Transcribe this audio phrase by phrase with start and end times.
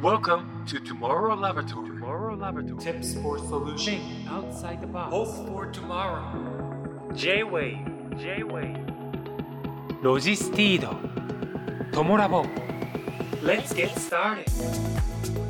[0.00, 1.88] Welcome to Tomorrow Laboratory.
[1.88, 2.80] Tomorrow Laboratory.
[2.80, 5.10] Tips for solution outside the box.
[5.12, 6.22] Hope for tomorrow
[7.16, 7.84] J-WAVE.
[8.16, 8.76] J-WAVE.
[10.00, 10.94] ロジスティード。
[11.90, 12.44] トモラボ。
[13.42, 14.44] Let's get started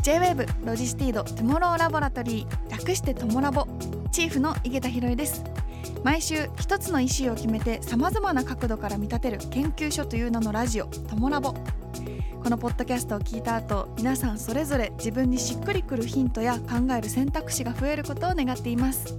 [0.00, 3.66] J-WAVE ロジスティード Tomorrow Laboratory 略してトモラボ
[4.10, 5.44] チーフの井桁弘恵です
[6.02, 11.54] 毎週一つのイシューを決めてさまざまな角度から見立てる研究所という名のラジオトモラボ
[12.42, 19.16] このポッドキャストを聞いた後皆さんそれぞれ自分にしっくりくるヒントや考える選択肢が増えることを願っています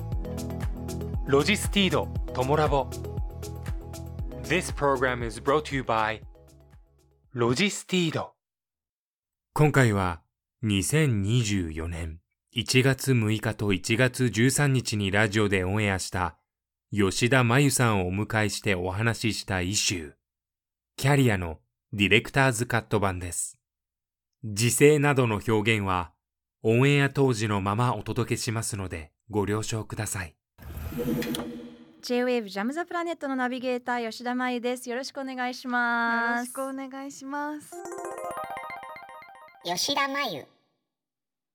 [1.30, 2.08] ロジスティード。
[2.34, 2.88] トモラボ。
[4.46, 6.22] This program is brought to you by
[7.34, 8.32] ロジスティード。
[9.54, 10.24] 今回は
[10.64, 12.18] 2024年
[12.56, 16.36] 1月6日と1月13日にラジオでオンエアした
[16.92, 20.14] 吉田真由さんをお迎えしてお話ししたイシュー。
[20.98, 21.60] キャリアの
[21.92, 23.58] ディレクターズカット版です。
[24.44, 26.12] 時勢などの表現は
[26.62, 30.36] オンエア当時のままお届けしますのでご了承ください。
[32.04, 34.88] J-Wave ジャムザプラネットのナビゲーター吉田真由です。
[34.88, 36.40] よろしくお願いしよます。
[36.42, 37.72] ろしくお願いします
[39.64, 40.46] 吉田真由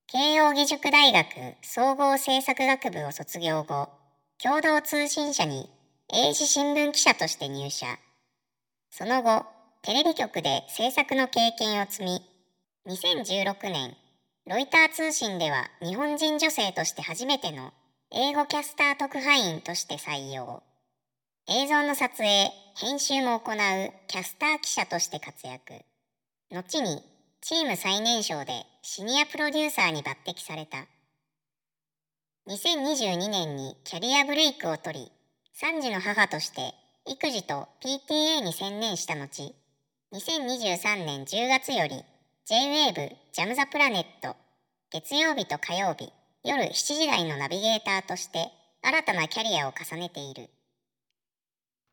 [0.09, 1.27] 慶應義塾大学
[1.63, 3.89] 総合政策学部を卒業後
[4.43, 5.71] 共同通信社に
[6.13, 7.87] 英字新聞記者として入社
[8.91, 9.54] その後
[9.85, 12.23] テレビ局で制作の経験を積み
[12.89, 13.95] 2016年
[14.47, 17.71] ロイター通信では日本人女性として初めての
[18.11, 20.63] 英語キャスター特派員として採用。
[21.51, 25.75] 映像の撮影編集も行うキャスター記者として活躍。
[26.51, 27.03] 後に
[27.43, 30.87] チーム最年少でシニアプロデューサーに抜擢された。
[32.49, 35.13] 2022年にキャリアブレイクを取り
[35.61, 36.73] 3児の母として
[37.07, 39.55] 育児と PTA に専念した後
[40.15, 42.05] 2023年10月より
[42.47, 44.37] J-WAVE ジャムザプラネット
[44.93, 46.13] 月曜日と火曜日
[46.45, 48.47] 夜7時台のナビゲーターとして
[48.81, 50.51] 新たなキャリアを重ねている。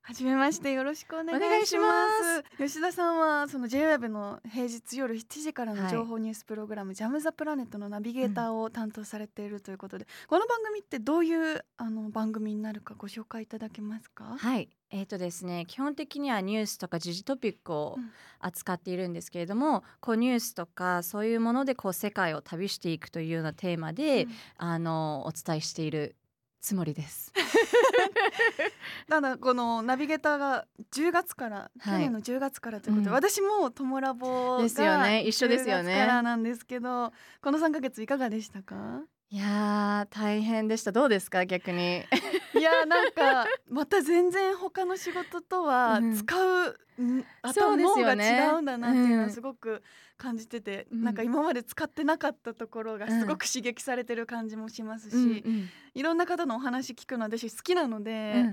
[0.04, 2.08] はじめましてよろしくお願いしまま
[2.44, 2.44] す。
[2.58, 5.92] 吉田さんはその J-WAVE の平日夜7時からのはい。
[5.92, 14.36] 情報ニュースプログラム、ジャムザプラネットのナビゲーターを担当されているということで、この番組ってどういうあの番組になるかご紹介いただけますか？
[14.38, 18.12] はい、えーとですね、基本的にはニュースとか時事トピックをうん。
[18.44, 24.32] 扱っているんですけれども、こうニュースとかそういうものでこう世界を旅していくというようなテーマで、うん。
[24.58, 26.16] あのお伝えしている
[26.62, 27.34] つもりです。
[29.10, 31.72] ただこのナビゲーターが10月から、はい。
[31.86, 33.16] 去年の10月からということで、うん。
[33.16, 35.22] 私もトモラボがですよね。
[35.24, 35.94] 一緒ですよね。
[35.94, 37.12] 10月からなんですけど
[37.42, 39.02] この3ヶ月いかがでしたか？
[39.30, 40.92] いやー大変でした。
[40.92, 41.46] どうですか？
[41.46, 42.04] 逆に。
[42.54, 46.16] いやなんかまた全然他の仕事とはうん。
[46.16, 46.76] 使う、う
[47.18, 49.82] です頭が違うんだなっていうのうんはすごく
[50.22, 51.04] 感じてて、うん。
[51.04, 55.70] なんか今まで使ってなかったところがすごく刺激されてる感じもしますし、うんうん。
[55.96, 58.46] いろんな方のお話聞くの私好きなのうんで、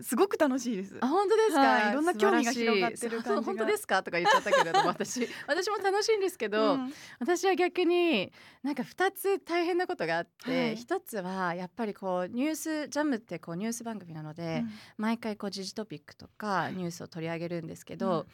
[0.00, 0.96] すごく楽しいです。
[1.02, 1.94] あ本当ですか、はいい。
[1.94, 4.02] ろんな興味が広がってる感じ 本当ですか？
[4.02, 6.92] とか言っちゃったけれども私私も楽しいんですけど、うん。
[7.18, 10.76] 私は逆になんか2つ大変なことがあって、はい。
[10.76, 14.64] 1つはやっぱりこうニュースジャムってこうニュース番組なので、
[14.96, 18.26] 毎回こう時事トピックとかニュースを取り上げるんですけど、うん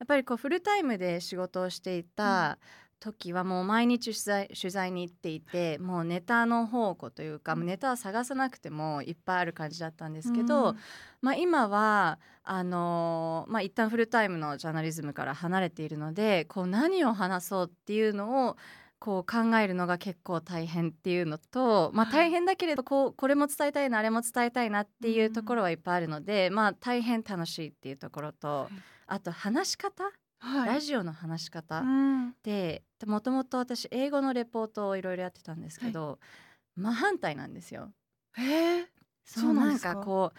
[0.00, 2.58] やっぱりこうフルタイムで仕事をしていた
[3.00, 7.66] 時はもう毎日取材取材に行っていてもうネタの宝庫というか、うん。
[7.66, 10.76] ネタを探さなくてもいっぱいある感じだったんですけど、うん。
[11.20, 18.56] まあ、今はあのーまあ、一旦フルタイムのジャーナリズムから離れているのでこう何を話そうっていうのを
[18.98, 22.14] こう考えるのが結構大変っていうのと、まあ、はい。
[22.28, 28.68] 大変だけれどこうこれも伝えたいなあれも伝えたいなっていうところはいっぱいあるので、まあ、大変楽しいっていうところと
[29.12, 30.04] あと話し方、
[30.38, 30.66] はい。
[30.66, 31.80] ラジオの話し方？
[31.80, 32.34] うん。
[32.44, 36.18] でもともと私英語のレポートをいろいろやってたんですけど、
[36.76, 37.92] 真反対なんですよ。
[38.36, 38.88] へえ
[39.24, 40.06] そそううなんですかなんか？
[40.06, 40.32] こ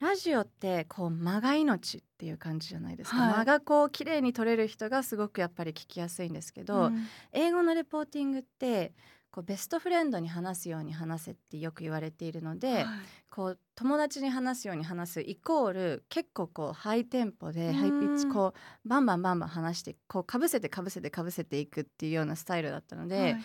[0.00, 3.32] うラジオってこう間が命っていう感じじゃないですか、はい。
[3.38, 7.06] 間がこう綺麗に取れる人がすごくやっぱり聞きやすいんですけど、うん。
[7.32, 8.94] 英語のレポーティングって
[9.38, 12.84] こうベストフレンドに話すように話せってよく言われているので、はい。
[13.30, 17.74] こう友達に話すように話すイコール結構こうハイテンポでうん。
[17.74, 23.36] ハイピッチこうバンバンバンバン話してこうかぶせてかぶせてかぶせていくっていうようなスタイルだったので、はい。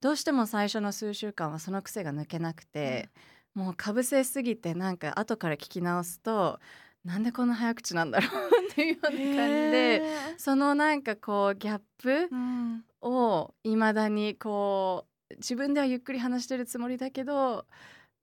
[0.00, 3.08] どうしても最初の数週間はその癖が抜けなくて、
[3.54, 6.60] もうかぶせすぎてなんか後から聞き直すと
[7.04, 8.30] なんでこんな早口なんだろう
[8.70, 10.02] っていうような感じで
[10.36, 12.84] そのなんかこうギャップうん。
[13.06, 17.66] をいまだにこう自分ではゆっくり話してるつもりだけど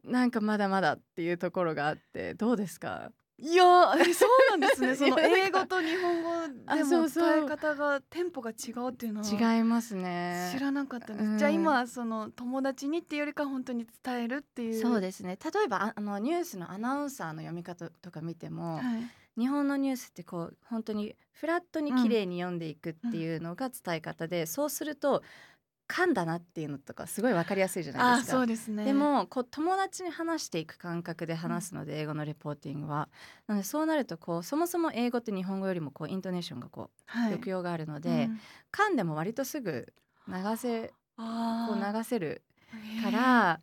[0.03, 3.11] なんかまだまだっていうところがあってどうですか？
[3.37, 4.93] いやえそうなんですね。
[4.95, 6.29] その英語と日本語
[6.67, 10.51] あでも伝え方がテンポが違うっていうのは違いますね。
[10.53, 11.37] 知らなかったです、うん。
[11.39, 15.39] じゃあ今その友達にっていうよりか本当に伝えるっていうそうですね。
[15.43, 19.09] 例えばああのニュースのアナウンサーの読み方とか見ても、はい。
[19.37, 25.23] 日本のニュースってこう本当にフラットに綺麗に読んでいくっていうのが伝え方で、そうすると
[25.91, 28.37] 噛んだなっていうのとかすごい分かりやすいじゃないあですか。
[28.37, 28.85] そうですね。
[28.85, 33.09] でもこう友達に話していく感覚で話すので、英語のレポーティングは。
[33.47, 37.31] なのでそうなるとこうそもそも英語って日本語よりもこうイントネーションがこうはい。
[37.31, 38.39] 抑揚があるので、うん。
[38.71, 39.93] 噛んでも割とすぐ
[40.27, 41.23] 流せこ
[41.73, 42.41] う流せる
[43.03, 43.59] から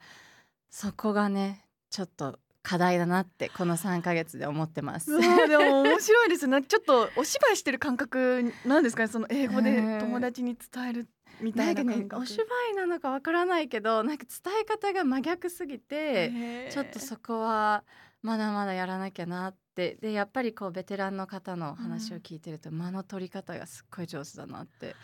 [0.70, 5.16] そこがねちょっと課題だなってこの3ヶ月で思ってます。
[5.16, 6.60] でも面白いですね。
[6.62, 9.08] ちょっとお芝居してる感覚なんですかね。
[9.08, 11.08] その英語でうん友達に伝える
[11.40, 12.23] みたないんかな感覚。
[12.23, 17.85] ねお芝居なのかわからないけどなんか伝え方が真逆すぎてちょっとそこは
[18.23, 19.96] まだまだやらなきゃなって。
[20.00, 24.96] でやっぱりこうベテランの方の話を聞いてると、間の取り方がすっごい上手だなって。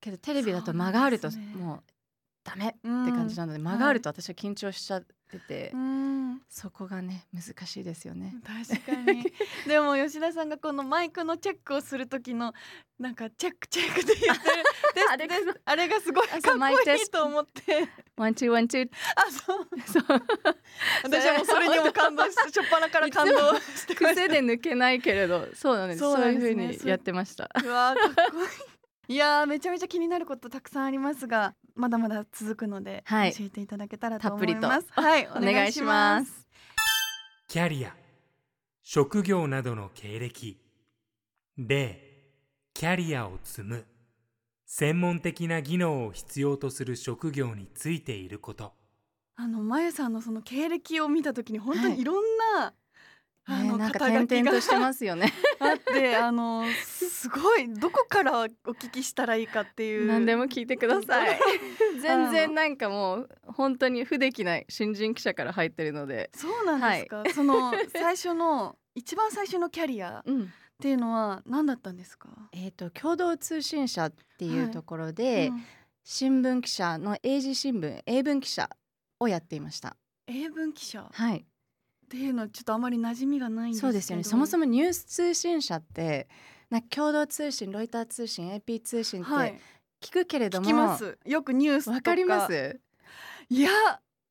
[0.00, 1.82] けどテレビだと間があるともう
[2.48, 3.12] ダメってうん。
[3.12, 6.40] 感じなので、間があると私は緊張しちゃってて、うん。
[6.48, 8.34] そこがね難しいですよね。
[8.44, 9.24] 確かに。
[9.66, 12.54] でも吉田さんがこのマイクのチェックをする時の
[12.98, 14.64] なんかチェックチェックって言ってる。
[15.10, 15.60] あれがです。
[15.64, 17.88] あれがすごいかあっこいいと思って。
[18.16, 18.90] ワンチューワンチュー。
[19.16, 19.68] あそう。
[19.86, 20.22] そう。
[21.04, 24.14] 私はもうそれにも感動して初っ端から感動 してました。
[24.14, 26.00] 癖で抜けないけれどそうなんです。
[26.00, 26.64] そそううなんですね。
[26.64, 27.50] いう風にやってました。
[27.64, 28.78] うわーかっこいい。
[29.10, 36.48] いやーめちゃめちゃ気になることたくさんありますがまだまだ続くので、はい教えていただけたらと思たっぷりといますはいおお願いします。
[37.46, 37.94] キャリア、
[38.82, 40.60] 職業などの経歴。
[41.56, 42.00] 例、
[42.74, 43.86] キャリアを積む。
[44.66, 48.72] 専門的な技能を必要とする職業についていること。
[49.36, 52.24] あのまゆさんのその経歴を見た時に本当はいにいろん
[52.56, 52.74] な、
[53.50, 54.26] あのねなんか肩書きが。
[54.26, 55.32] 点々としてますよね。
[55.58, 60.06] あってあのすごいどこからお聞きしたらいいかっていう。
[60.06, 61.38] 何でも聞いてください。
[62.00, 72.28] 全然なんかもう本当に不出来ない新人記者から入ってるので、そうなんですか、その最初の一番最初のキャリアっ うん、ていうのは何だったんですか？
[72.52, 75.64] えっ、と共同通信社っていはいうところで、うん。
[76.10, 78.70] 新聞記者の英字新聞英文記者
[79.20, 79.94] をやっていました。
[80.26, 81.02] 英文記者。
[81.02, 81.44] っはい、
[82.08, 84.24] ていうのはちょっとあまり馴染みがないんですそうですよね。
[84.24, 86.28] そもそもニュース通信社って
[86.70, 89.52] な共同通信、ロイター通信、AP 通信っはい。
[89.52, 89.60] て
[90.00, 91.18] 聞くけれども、聞きます。
[91.24, 92.80] よくニュースわかります？
[93.50, 93.70] いや。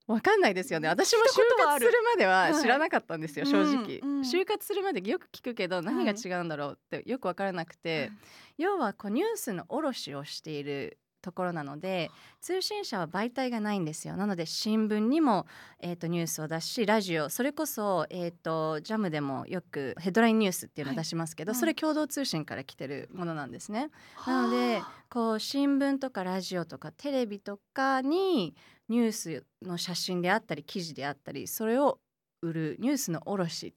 [0.07, 0.87] わかんないですよね。
[0.87, 1.25] 私も就
[1.65, 2.61] 活するまでははい。
[2.61, 8.11] 知らなかったんですよ、うん正直、うん就活するまでよく聞くけど何が違うんだろうってよくわからなくて、
[8.57, 10.97] 要はこうニュースの卸をしている
[11.27, 12.09] ところなので
[12.39, 14.15] 通信社は媒体がないんですよ。
[14.15, 15.45] なので新聞にも、
[15.81, 23.89] えー、とニュースを出すしラジオそれこそ、えー、とジャムでもよくヘッドラインニュースっていうのを出しますけど、はいそれ共同通信から来てるものなんですね。
[24.25, 28.55] なのでこう新聞とかラジオとかテレビとかに
[28.87, 31.99] ニュースの写真であったり記事であったりそれを
[32.41, 33.73] 売るニュースの卸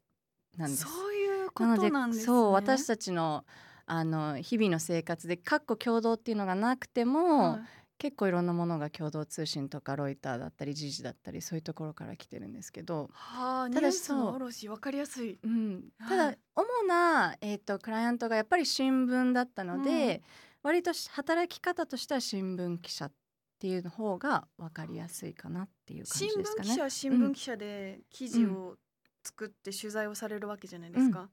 [0.57, 0.85] なんです。
[0.85, 2.27] そういうことなんですね。
[2.27, 3.45] そう私たちの
[3.91, 7.61] あの日々の生活でかっこ共同っていうのがなくても、はい
[8.01, 15.39] 結構いろんなものが共同通信とかロイターだったり時事だったりそういうところから来てるんですけど、はあ、ニただ卸わかりやすい。
[15.45, 20.21] うん、たはいだ主な、えー、とクライアントがやっぱり新聞だったので、うん
[20.63, 23.13] 割とし働き方としては新聞記者っ
[23.59, 26.69] ていう方が分かりやすいかなっていう感新じですかね。
[26.69, 28.77] 聞記者は新聞記者で記事を
[29.25, 31.29] 作って取材をされるわけじゃないですか。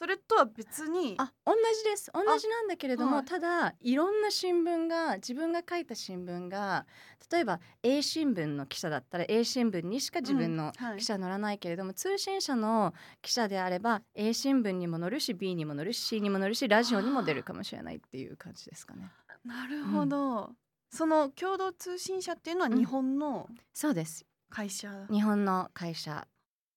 [0.00, 2.10] それとは別に、あ同じです。
[2.14, 3.24] 同じなんだけれども、はい。
[3.26, 6.86] ただいろんな新聞が自分が書いた新聞が
[7.30, 10.98] 例えば A 新聞の記者だったら A 新聞にしか自分のうんはい。
[11.00, 19.10] 記者載らないけれども、通信社の記者であれば A 新聞にも載るし B にも載るし C にも載るしラジオにも出るかもしれないっていう感じですかね。
[19.44, 20.52] なるほど、
[20.88, 24.24] その共同通信社っていうのはうん日本のそうです。
[24.48, 26.26] 会社、日本の会社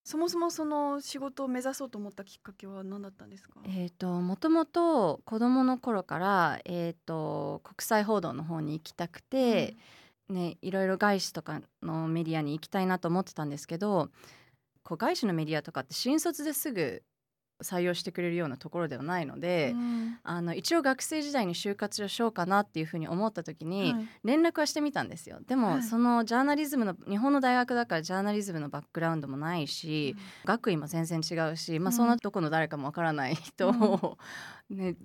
[0.03, 3.55] そもそもその仕事を目指そうと思ったきっかけは何だったんですか？
[3.65, 9.77] えー、ともともと子どもの頃から、えー、と国際報道の方に行きたくて、
[10.27, 14.09] ね、いろいろ外資とかのメディアに行きたいなと思ってたんですけど
[14.83, 17.01] こう外資のメディアとかって新卒ですぐ
[17.63, 20.19] 採用してくれるようなところではないので、うん。
[20.23, 24.07] あの一応学生時代に就活をしようかなっていうふうに思った時に、はい。
[24.23, 25.39] 連絡はしてみたんですよ。
[25.47, 25.83] でも、はい。
[25.83, 30.15] そのジャーナリズムの日本の大学だからジャーナリズムのバックグラウンドもないし、
[30.45, 31.93] 学位も全然違うし、まあ、うん。
[31.93, 34.17] そんなどこの誰かもわからない人を、
[34.69, 34.95] ね、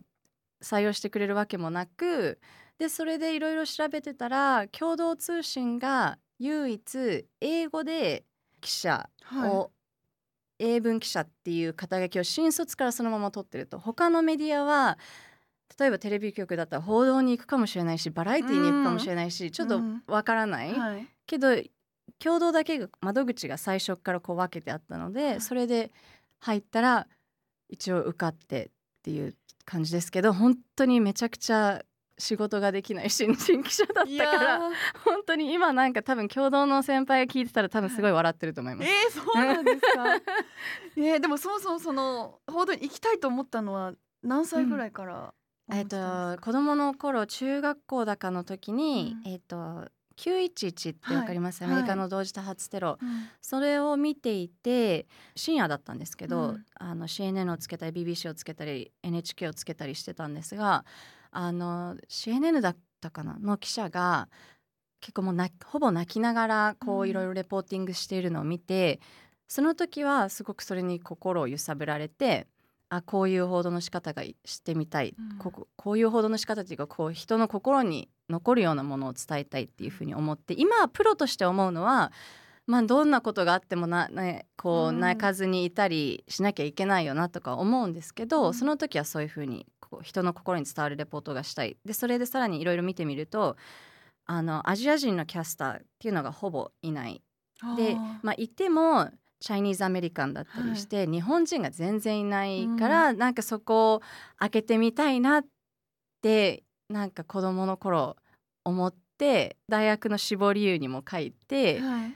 [0.63, 2.41] 採用してくれるわけもなく
[2.79, 8.25] でそれでいろいろ調べてたら共同通信が唯一英語で
[8.61, 9.51] 記者はい。
[9.51, 9.71] を
[10.59, 14.99] 英文記者っていう肩書きを新卒からそのまま取ってると他のメディアは
[15.79, 21.07] 例えばテレビ局だったら報道に行くかもしれないしバラエティーに行くかもしれないし、ちょっとわからない、はい。
[21.27, 21.49] けど
[22.19, 25.41] 共同だけが窓口が最初からこう分けてあったので、い。
[25.41, 25.93] それで
[26.41, 27.07] 入ったら
[27.69, 28.71] 一応受かってっ
[29.03, 31.83] ていう感じですけど本当にめちゃくちゃ
[32.19, 34.71] 仕事ができない新人記者だったからー。
[35.05, 38.89] 本当に今なんか多分共同の先輩が聞いてたら多分すごい笑ってると思います。
[38.89, 40.15] えー、そうなんですか？
[40.97, 45.33] えー、でもそもそもその報道に行きたいと思ったのは何歳ぐらいから
[45.69, 45.97] 思えっってた
[46.29, 49.33] んですか、と子供の頃中学校だかの時に、うん。
[49.33, 51.73] えっと911ってわかります、はい。
[51.73, 53.29] アメリカの同時多発テロ、うん。
[53.41, 55.07] それを見ていて
[55.37, 56.65] 深夜だったんですけど、うん。
[56.75, 60.85] あの CNN をつけたり BBC をつけたり NHK をつけたりしてたんですが
[61.31, 63.39] あの CNN だったかな？
[63.39, 64.29] の記者が
[65.01, 67.09] 結構もうなほぼ泣きながらこううん。
[67.09, 69.01] いろいろレポーティングしているのを見て、
[69.47, 72.47] その時はすごくそれに心を揺さぶられて
[72.91, 75.39] あこういう報道の仕方がしてみたい、うん。
[75.39, 82.13] こここういう報道の仕方っていうかこう人の心に残るようなものを伝えたいっていうふうに思って今はプロとして思うのは
[82.67, 85.01] まあどんなことがあってもな、ね、こううん。
[85.01, 88.55] 泣かずにいたりしなきゃいけないよなとか思うんですけど、うん。
[88.55, 91.77] その時はそういうふうにこう人の心に伝わるレポートがしたい。
[91.85, 93.57] でそれでさらにいろいろ見てみると
[94.27, 97.23] あのアジア人のキャスターっていうのがほぼいない。
[97.77, 104.03] であまあいてもチャイニーズアメリカンだったりして、日本人が全然いないから、なんかそこを
[104.39, 105.45] 開けてみたいなっ
[106.23, 108.17] てなんか子供の頃
[108.65, 112.15] 思って大学の志望理由にも書いて、ーはい。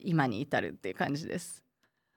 [0.00, 1.62] 今に至るっていう感じです。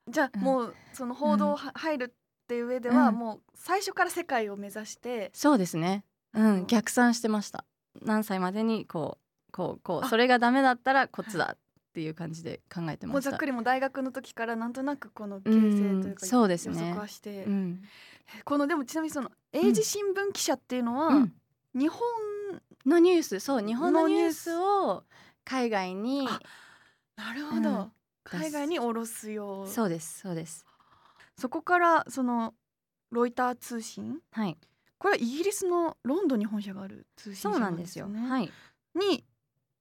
[0.09, 0.41] じゃあ、うん。
[0.41, 2.13] もうその報道は入るっ
[2.47, 3.15] ていう上では、うん。
[3.15, 6.03] もう最初から世界を目指して、そうですね。
[6.33, 7.65] ううんん、逆算してました。
[8.01, 9.17] 何歳までにこ
[9.49, 10.09] うこうこうあ。
[10.09, 11.57] それがダメだったらこっちだ
[11.97, 13.07] っていう感じで考えてました。
[13.07, 13.45] もうざっく。
[13.47, 16.79] りもう大学の時からなんとなくこの形成というか、うんそうですね。
[16.79, 17.81] 予測はして、うん、
[18.45, 21.33] このでもちなみにその英字新聞記者っていうのは、うん。
[21.73, 22.01] 日本
[22.85, 23.39] のニュース？
[23.39, 25.05] そう日本ののニュースを
[25.43, 26.39] 海外にあ
[27.15, 27.91] なるほど、うん
[28.23, 29.67] 海外に下ろすよう。
[29.67, 30.65] そうですそうです。
[31.35, 32.53] そこからその
[33.09, 34.19] ロイター通信？
[34.31, 34.55] はい。
[34.99, 38.07] これはイギリスのロンドンに本社がある通信そう社なんですよ。
[38.07, 38.51] ねはい。
[38.93, 39.23] に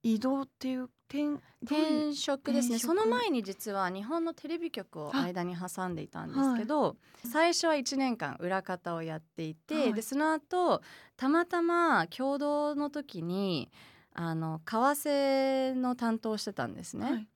[0.06, 2.78] 移動っていう転転職ですね。
[2.78, 5.22] その前に実は日本のテレビ局をあ。
[5.22, 9.94] 間に挟んでいたんですけど、最初は1年間裏方をやっていて、はい。
[9.94, 10.80] でその後
[11.16, 13.70] たまたま共同の時に
[14.14, 17.04] あの為替の担当をしてたんですね。
[17.04, 17.28] はい。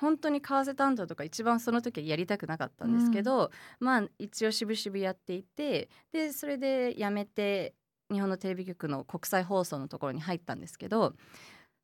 [0.00, 7.74] 本当に為替担当とか一番その時はやりたくなかったんですけど、まあ一応渋々やっていてでそれで辞めて
[8.10, 11.14] 日本のテレビ局の国際放送のところに入ったんですけど、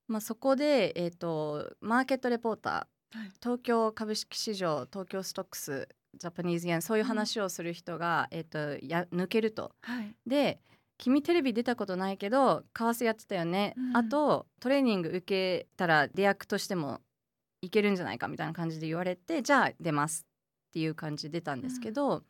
[0.08, 3.30] まあ、そこで、えー、とマーケットレポーター、はい。
[3.42, 9.72] 東京株式市場東京ストックスジャパニーズ円そういう話をする人が、えー、とや抜けると。
[9.82, 10.14] はい。
[10.26, 10.60] で
[10.96, 13.96] 君テレビ出たことないけど為替やってたよね、うん。
[13.96, 17.00] あとトレーニング受けたら出役としても
[17.62, 20.26] いけるんじゃないかみたいな感じで言われてじゃあ出ます
[20.68, 22.22] っていう感じで出たんですけど、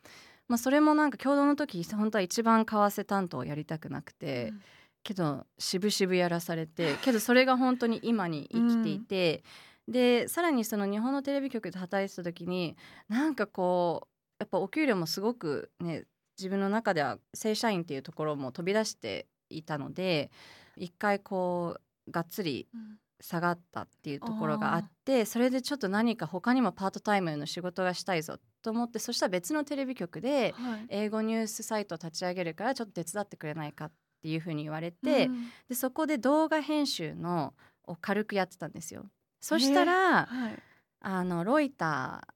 [0.49, 4.63] まあ、それもなんか共同の時本当は一番為替担当をやりたくなくて、うん
[5.05, 9.45] けど渋々やらされて けどそれが本当に今に生きていて、
[9.87, 12.77] でさらにその日本のテレビ局で働いてた時に
[13.09, 14.09] なんかこう
[14.41, 16.07] やっぱお給料もすごくね
[16.37, 20.33] 自分の中では正社員っていうところも飛び出していたので
[20.77, 22.99] 一回こうがっつりうん。
[23.21, 30.87] 下がったっていうところがあってそれでちょっと何か他にもパートタイムの仕事がしたいぞと思ってそしたら別のテレビ局ではい。
[30.89, 33.95] 英語ニュースサイトを立ち上げるからちょっと手伝ってくれないかって
[34.29, 35.51] いうふうに言われて、うん。
[35.69, 37.55] でそこで動画編集の
[37.87, 39.07] を軽くやってたんですよ。
[39.41, 40.59] そしたら、はい。
[41.01, 42.27] あのロイタ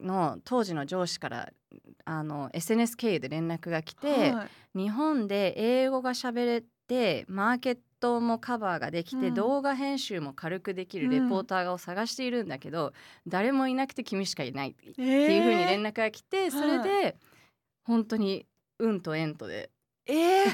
[0.00, 1.52] ーの当時の上司から
[2.04, 4.78] あの SNS 経由で連絡が来て、はい。
[4.78, 9.34] 日本で英語が喋れてマーケットもカバーができて、うん。
[9.34, 12.92] 動画編集も軽くできるレポーターを探しているんだけど、
[13.26, 17.16] 誰もいなくて君しかいないってっていうふうに連絡が来て、それはで
[17.84, 18.46] 本当に
[18.78, 19.70] 運と縁とで、
[20.06, 20.44] えー、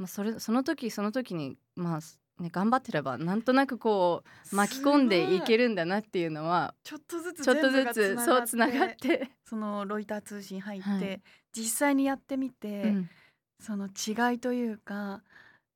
[0.00, 9.30] まあ、それその時その時にまあ、ね、頑張ってればなんとなくこう巻き込んでいけるるんだなっていうのはちょっとずつちょっとずつそうつながって。
[9.44, 11.22] そのロイター通信入って、はい。
[11.52, 13.10] 実際にやってみて、うん。
[13.60, 15.20] その違いというか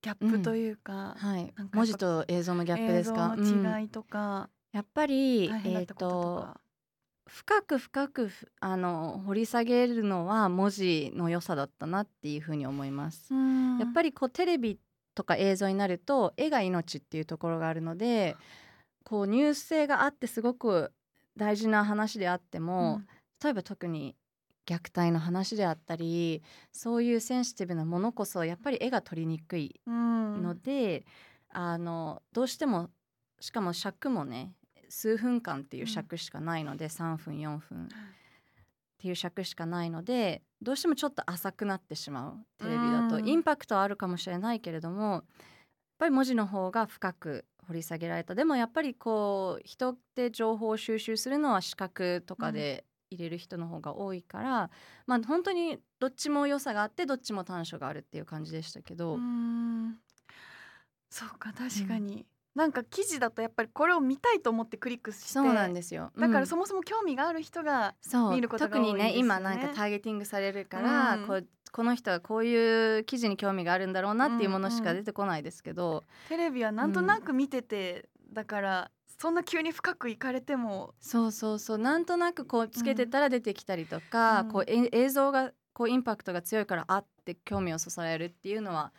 [0.01, 1.43] ギャップというか、はい。
[1.43, 6.64] なんかやっぱ文字と映像のギャップですか、の違いとか、やっぱりえっ、大変だったこと
[7.27, 13.33] 深く深くふあの掘り下げるのは文字の良さだったなっていうふうに思います。
[13.81, 14.79] やっぱりりこうテレビ
[15.15, 18.37] とか映像になると絵が命っていうところがあるので
[19.05, 20.93] こうニュース性があってすごく
[21.37, 23.01] 大事な話であっても、
[23.43, 24.15] 例えば特に
[24.67, 30.43] 虐待の話であったりそういうセンシティブなものこそやっぱり絵が撮りにくいうん。
[30.43, 31.05] ので、
[31.51, 32.91] あのどうしても
[33.41, 34.53] しかも尺もね
[34.95, 37.85] 数分間っていう尺しかないので、3分4分。
[37.87, 43.29] っていう尺しかないのでどうしてもちょっと浅くなってしまうテレビだと、うん。
[43.29, 45.23] インパクトはあるかもしれないけれどもやっ
[45.99, 48.35] ぱり文字の方が深く掘り下げられた。
[48.35, 54.71] でもやっぱりこう人って情報を収集するのは視覚とかで入れる人の方が多いから、
[55.07, 59.99] まあ本当にどっちも良さがあってどっちも短所があるっていう感じでしたけど、うん。
[61.11, 66.13] そうか確かに、なんか記事だとやっぱりこれを見たいと思ってクリックしてそうなんですよ。
[66.17, 67.95] だからうんそもそも興味がある人が、
[68.31, 71.27] 見ることが特にね多いですよね今なんかターゲティングされるから、うん。
[71.27, 80.95] こうこの人はこういう記事に興味があるんだろうなっていうものしか出てこないですけど、テレビはなんとなく見てて、だからそんな急に深く行かれても。
[81.01, 81.79] そうそうそう。
[81.79, 84.49] なんとなくこうつけてたら出てきたりとか、うん。
[84.53, 88.93] こうえ映像がこうインパクトが強いからあって興味をそそられるっていうのは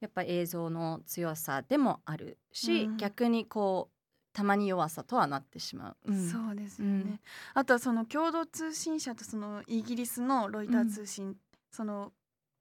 [0.00, 2.96] やっぱ映像の強さでもあるし、うん。
[2.96, 3.98] 逆にこう
[4.32, 5.96] たまに弱さとはなってしまう。
[6.06, 6.30] うん。
[6.30, 7.20] そうですよね、うん。
[7.54, 11.36] あとはその共同通信社とそのイギリスのロイター通信、
[11.70, 12.12] その、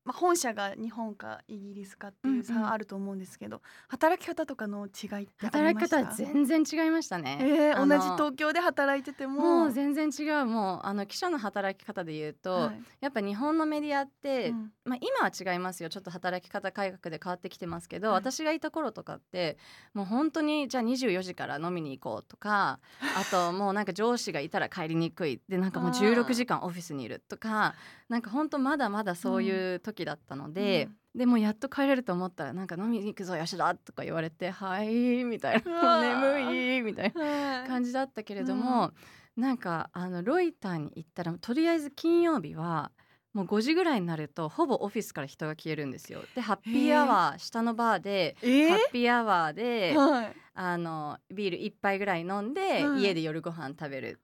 [0.08, 2.44] まあ、本社が日本かイギリスかっていううんうん。
[2.46, 5.98] 差あると思うんですけど、働き方とかの違いってあり働きました？
[5.98, 7.38] 方は全然違いましたね。
[7.42, 9.64] えー同じ東京で働いてても。
[9.64, 12.82] もう全然違うもうあの記者の働き方で言うと、はい。
[13.02, 14.72] やっぱ日本のメディアって、うん。
[14.86, 15.90] まあ、今は違いますよ。
[15.90, 18.18] ちょっと働き方改革で変わってきてますけど、はい。
[18.20, 19.58] 私がいた頃とかって
[19.94, 22.80] もう本当にじゃあ24時から飲みに行こうとか
[23.18, 25.42] あともうなんか上司がいたら帰りにくい。
[25.50, 26.14] でなんかもうあー。
[26.24, 27.76] 16時間オフィスにいるとか
[28.08, 30.86] なんか本当まだまだそういう時だったので。
[30.86, 30.98] うん。
[31.18, 36.16] でもうやっと帰れると思ったらなんか飲みに行くぞ吉田とか言われて「はい」みたいな「うわー。
[36.16, 37.68] もう眠い」みたいなはい。
[37.68, 38.92] 感じだったけれども、
[39.36, 42.92] なんかあのロイターに行ったらとりあえず金曜日は
[43.34, 46.22] もう5時ぐらいになるとほぼオフィスから人が消えるんですよ。
[46.36, 48.70] でハッピーアワー下のバーでえー？
[48.70, 50.34] ハッピーアワーではい。
[50.54, 54.19] あのビール1杯ぐらい飲んで、うん家で夜ご飯食べる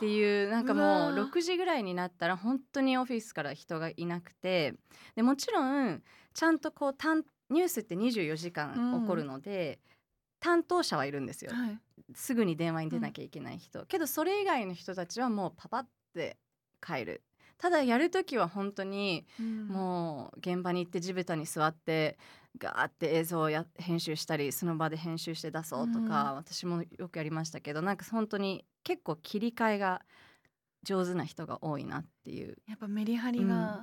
[0.00, 1.30] っていうなんかもううわー。
[1.30, 4.74] 6時ぐらいになったら本当にオフィスから人がいなくて
[5.14, 9.80] でもちろんちゃんとこう担ニュースって24時間起こるので、
[10.38, 11.52] 担当者はいるんですよ。
[11.52, 11.78] はい。
[12.14, 16.38] すぐに電話に出なきゃいけない人、けどそれ以外の人たちはもうパパって
[16.80, 17.22] 帰る。
[17.58, 19.66] ただやる時は本当にうん。
[19.68, 22.18] もう現場に行って地べたに座って
[22.58, 26.36] ガーって映像をや編集したりその場で編集して出そうとか、うん。
[26.36, 30.02] 私もよくやりましたけどなんか本当に結構切り替えが
[30.82, 32.56] 上手な人が多いなっていう。
[32.68, 33.82] やっぱメリハリが、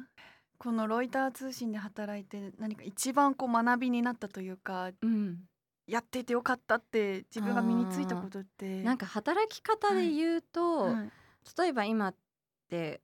[0.58, 5.42] このロイター通信で働いて何か一番こう学びになったというかうん、
[5.86, 8.82] やっていてよかったって自分が身についたことって。
[8.84, 11.12] なんか働き方で言うと、はい。
[11.58, 12.16] 例えば今っ
[12.70, 13.02] て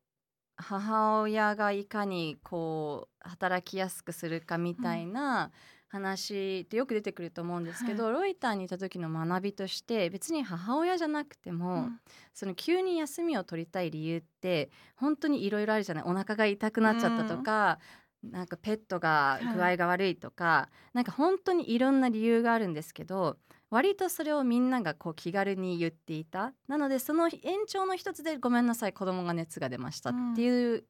[0.55, 5.51] 母親がいかにこう働きやすくするかみたいな
[5.93, 11.99] 話ってよく出てくると思うんですけど、ロイターにいた時の学びとして別に母親じゃなくても、うん。
[12.33, 16.03] その急に休みを取りたい理由って本当にいろいろあるじゃない。
[16.05, 17.79] お腹が痛くなっちゃったとか、
[18.23, 23.37] なんかペットが具合が悪いとか、なんか本当にいろんな理由があるんですけど
[23.69, 26.53] 割とそれをみんながこう気軽に言っていた。
[26.67, 30.85] なのでその延長の一つで「ごめんなさい子供が熱が出ました」っていう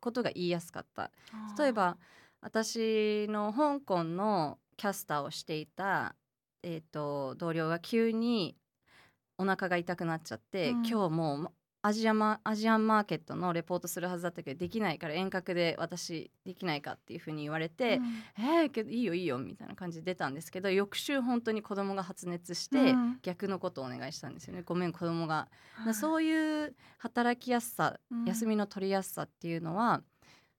[0.00, 1.10] ことが言いやすかった。
[1.58, 1.98] 例えば
[2.40, 6.14] 私の香港のキャスターをしていた、
[6.62, 8.56] えー、と同僚が急に
[9.38, 10.86] お腹が痛くなっちゃって、うん。
[10.86, 11.50] 今日もう
[11.82, 18.00] アジアマアジアンマーケットのレポートするはずだったけどできないから遠隔で私できないかっていうふうに言われて、
[18.36, 23.18] えー、けどいいよいいよみたいな感じで出たんですけど翌週本当に子供が発熱して、うん。
[23.22, 24.62] 逆のことをお願いしたんですよね。
[24.62, 25.48] ごめん子供が。
[25.74, 28.24] はいそういう働きやすさ、うん。
[28.24, 30.02] 休みの取りやすさっていうのは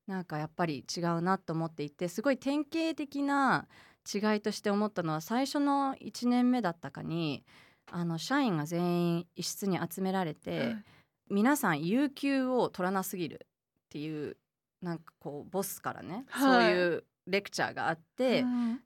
[0.08, 3.68] なんかやっぱり違うなと思っていてすごい典型的な
[4.12, 7.44] 違いとして思ったのは最初の1年目だったかに
[7.92, 10.84] あの社員が全員一室に集められて、はい。
[11.30, 14.38] 皆さん有給を取らなすぎるっていう
[14.82, 16.52] なんかこうボスからね、はい。
[16.52, 18.80] そういうレクチャーがあって、うん。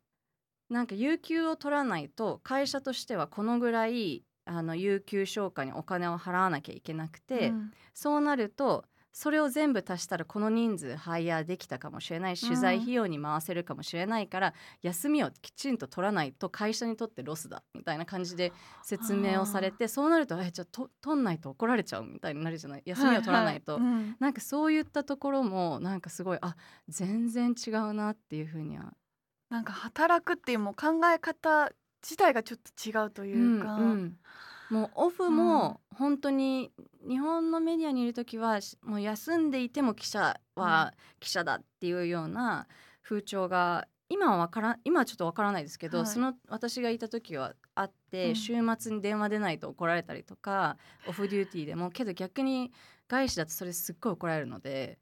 [0.69, 7.71] なんか有給を取らないと会社としてはこのぐらいあの有給消化にお金を払わなきゃいけなくて、うん。
[7.93, 22.83] そうなるとそれを全部足したらこの人数ハイヤーできたかもしれないし取材費用に回せるかもしれないから、休みをきちんと取らないと会社にとってロスだみたいな感じで説明をされてそうなるとえじゃあと取んないと怒られちゃうみたいになるじゃない？
[22.85, 23.73] 休みを取らないと。
[23.73, 24.15] ははうん。
[24.19, 26.55] なんかそういったところもなんかすごいあ
[26.87, 28.93] 全然違うなっていうふうには。
[29.49, 31.69] なんか働くっていうもう考え方
[32.01, 34.17] 自体がちょっと違うというか、うんうん
[34.71, 36.71] もうオフも本当に
[37.07, 42.67] 日本のメディアにいる時はしもう休んでいても記者は記者だっていうような
[43.03, 46.07] 風潮が今はわからん今はちょっとわからないですけど、はい。
[46.07, 48.35] その私がいた時はあって、うん。
[48.35, 52.71] 週末に電話出ないと怒られたりとかオフデューティーでもけど逆に
[53.09, 54.99] 外資だとそれすっごい怒られるので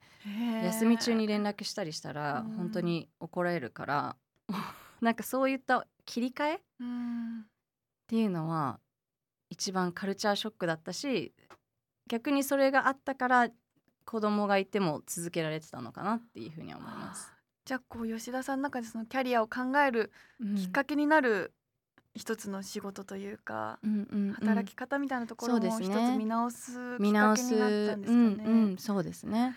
[0.63, 2.55] 休み中に連絡したりしたらうん。
[2.55, 4.15] 本当に怒られるから
[5.01, 7.45] なんかそういった切り替えっうん。
[8.07, 8.79] ていうのは
[9.49, 11.33] 一番カルチャーショックだったし
[12.07, 13.49] 逆にそれがあったから
[14.05, 17.31] 子供がいても続けられてたのかなっていうふうには思います。
[17.65, 20.11] じゃあこう吉田さんの中でそのキャリアを考える
[20.57, 21.53] きっかけになる
[22.15, 28.43] 一つの仕事というか、うんうんうん働き方みたいなところも一つ見直すきっ見直すかけになったんですかね。
[28.45, 29.55] うんうん、そうですね。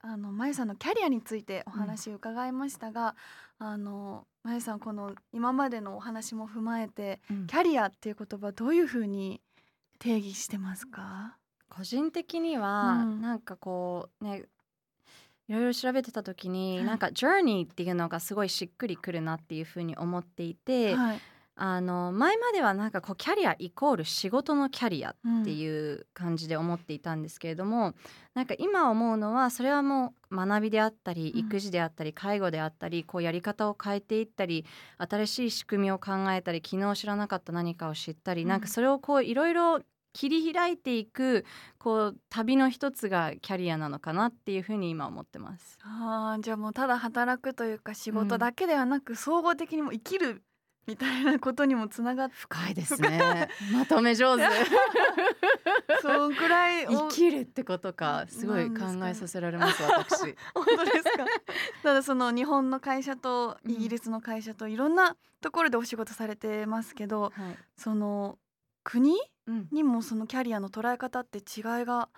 [0.00, 3.14] あのまゆさんのキャリアについてお話を伺いましたが、
[3.58, 7.46] あのまゆさんこの今までのお話も踏まえてうん。
[7.46, 9.40] キャリアっていう言葉どういうふうに
[9.98, 11.36] 定義してますか？
[11.68, 13.20] 個人的には、うん。
[13.20, 14.44] なんかこうね
[15.48, 16.86] いろいろ調べてた時に、はい。
[16.86, 21.20] なんか journey っていうのがすごいしっくりくるなっていうふうに思っていて、はい、
[21.54, 27.94] あの前まではなんかこうキャリアイコール仕事のキャリアうんっていう感じで思っていたんですけれども、
[28.34, 31.38] なんか今思うのはそれはもう学びであったりうん。
[31.40, 34.64] 育児であったり介護であったりこうやり方を変えていったり
[34.96, 38.48] 新しい仕組みを考えたり昨日知らなかった何かを知ったり、うん。
[38.48, 39.80] なんかそれをこういろいろ
[40.14, 41.44] 切り開いていく
[41.78, 45.78] こう旅の一つがキャリアなのかなっていうふうに今思ってます。
[45.82, 50.42] あーじゃあもうただ働くというか仕事だけではなく、総合的にも生きる
[50.86, 53.48] みたいなことにもつながって深いですね。
[53.72, 54.42] まとめ上手。
[56.02, 60.20] そんくらい お生きるってことかすごい考えさせられます私。
[60.54, 61.24] 本当ですか？
[61.82, 67.58] ただその日本の会社とイギリスの会社といろんなところでお仕事されてますけど、はい。
[67.76, 68.38] その
[68.84, 69.16] 国
[69.46, 69.68] うん。
[69.72, 71.44] にもそのキャリアの捉え方って違い
[71.84, 72.08] が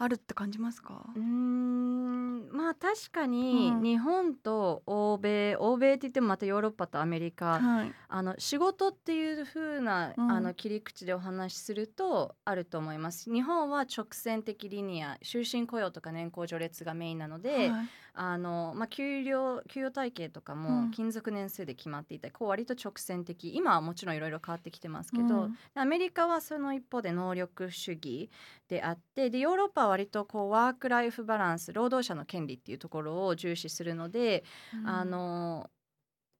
[0.00, 1.06] あるって感じますか？
[1.14, 3.82] うーんまあ確かにうん。
[3.82, 7.92] 日本と欧米、欧米って言ってもまたヨーロッパとアメリカ、はい。
[8.08, 10.30] あの仕事っていう風な、うん。
[10.30, 13.32] あの切り口でお話しするとあると思います。
[13.32, 20.84] 日本は直線的リニア終身雇用とか年功序列がメインなので、はいあのまあ、給料給与体系とかうん。
[20.84, 25.58] も勤続年数で決まっていたり、こう割と直線的今はもちろんいろいろ変わってきてますけど、うん。
[25.74, 28.30] アメリカはその一方で能力主義
[28.68, 34.44] であってでヨーロッパは割とこうワーク・ライフ・バランス労働者の権利っていうところを重視するので、
[34.84, 35.70] あの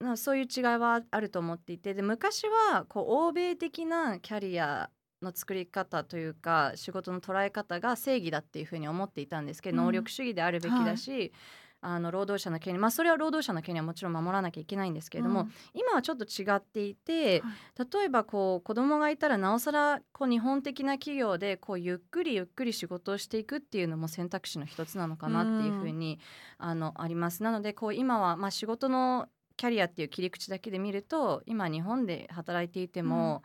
[0.01, 4.91] なそういう違いはあると思っていてで昔はこう欧米的なキャリア
[5.23, 9.85] の作り方というか仕事の捉え方が正義だっていうふうに思っていたんですけど、うん。
[9.87, 11.33] 能力主義であるべきだし、
[11.81, 15.53] あの労働者の権利まあそれは労働者の権利はもちろん守らなきゃいけないんですけれども、うん。
[15.75, 17.49] 今はちょっと違っていて、は
[17.93, 26.19] 例えばこう子供がいたらなおさらこう日本的な企業でこうゆっくりゆっくり仕事をしていくっていうのも選択肢の一つなのかなっていうふうに、
[26.59, 27.43] あのあります。
[27.43, 33.43] なのでこう今はまあ仕事のキャリアっていう切り口だけで見ると今日本で働いていても、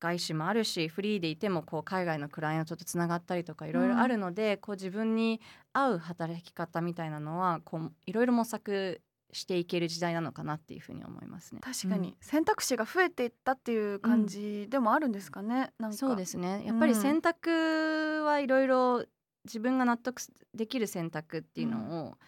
[0.00, 5.40] 外資もあるしフリーでいてもこう海外のクライアントとつながったりとかいろいろあるので、こう自分に
[5.72, 9.00] 合う働き方みたいなのはこういろいろ模索
[9.32, 11.60] していける時代なのかなっていうふうに思いますね。
[11.62, 12.16] 確かに。
[12.20, 15.96] 選択肢が増えていったっていう感じでもあるんですかね、なんか。
[15.96, 16.64] そうですね。
[16.64, 19.04] やっぱり選択はいろいろ
[19.44, 20.20] 自分が納得
[20.54, 22.18] できる選択っていうのを、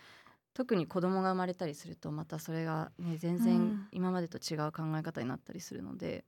[0.53, 3.89] 特に子供が生まれたりするとまたそれが、ね、全然うん。
[3.93, 6.25] 今までと違う考え方になったりするので、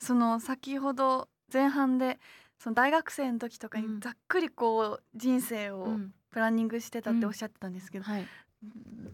[0.00, 2.18] その先ほど前半で
[2.58, 3.94] その大学生の時とかうん。
[3.96, 6.12] にざっくりこう人生をうん。
[6.30, 8.26] プランニングしてたっておっしゃってたんですけど、はい、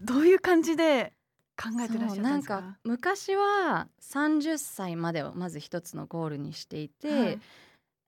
[0.01, 1.13] どういう感じで
[1.55, 2.61] 考えてらっしゃったですか？
[2.61, 7.39] か昔は30歳までをまず一つのゴールにしていて、はい。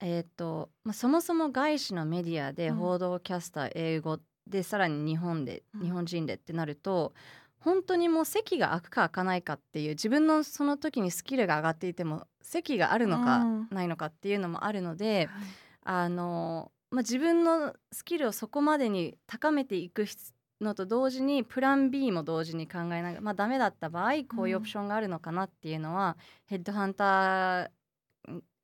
[0.02, 2.76] えーとまあ、そもそも外資のメディアでうん。
[2.76, 5.82] 報道キャスター英語でさらに日本で、うん。
[5.82, 7.14] 日本人でってなると
[7.60, 13.68] 本当にもう席が空くか空かないかっていう自分のその時にスキルが上がっていても席があるのかうん。
[13.72, 15.48] ないのかっていうのもあるので、はい。
[15.84, 27.72] あのまあ、自分のスキルをそこまでに高めていく必のと同時にプラン B も同時に考えながら、まあ、ダメだった場合こういうオプションがあるのかなっていうのは、ヘッドハンターん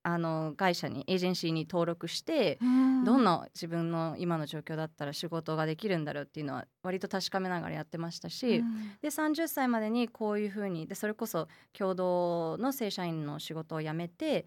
[0.04, 3.04] あの会社にエージェンシーに登録して、うん。
[3.04, 8.98] どんな自分の今の状況だったら仕事ができるんだろうっていうのは割と確かめながらやってましたし、うん。
[9.02, 14.46] で30歳までにこういうふうにでそれこそ共同の正社員の仕事を辞めて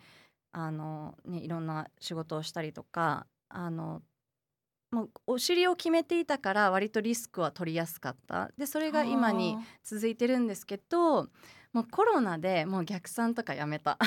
[0.53, 4.03] あの、ね、いろんな仕事をしたりとかあの、
[4.91, 8.51] もうお尻を決めていたから割とリスクは取りやすかった。
[8.57, 11.29] でそれが今に続いてるんですけど
[11.75, 13.99] もうコロナでもう逆算とかやめた。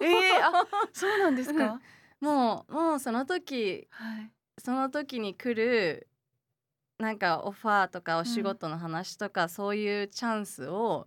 [0.00, 0.10] えー、
[0.42, 1.80] あそうなんですか？
[2.20, 4.30] もうもうその時はい。
[4.58, 6.08] その時に来る
[6.98, 11.06] なんかオファーとかお仕事の話とか、そういうチャンスを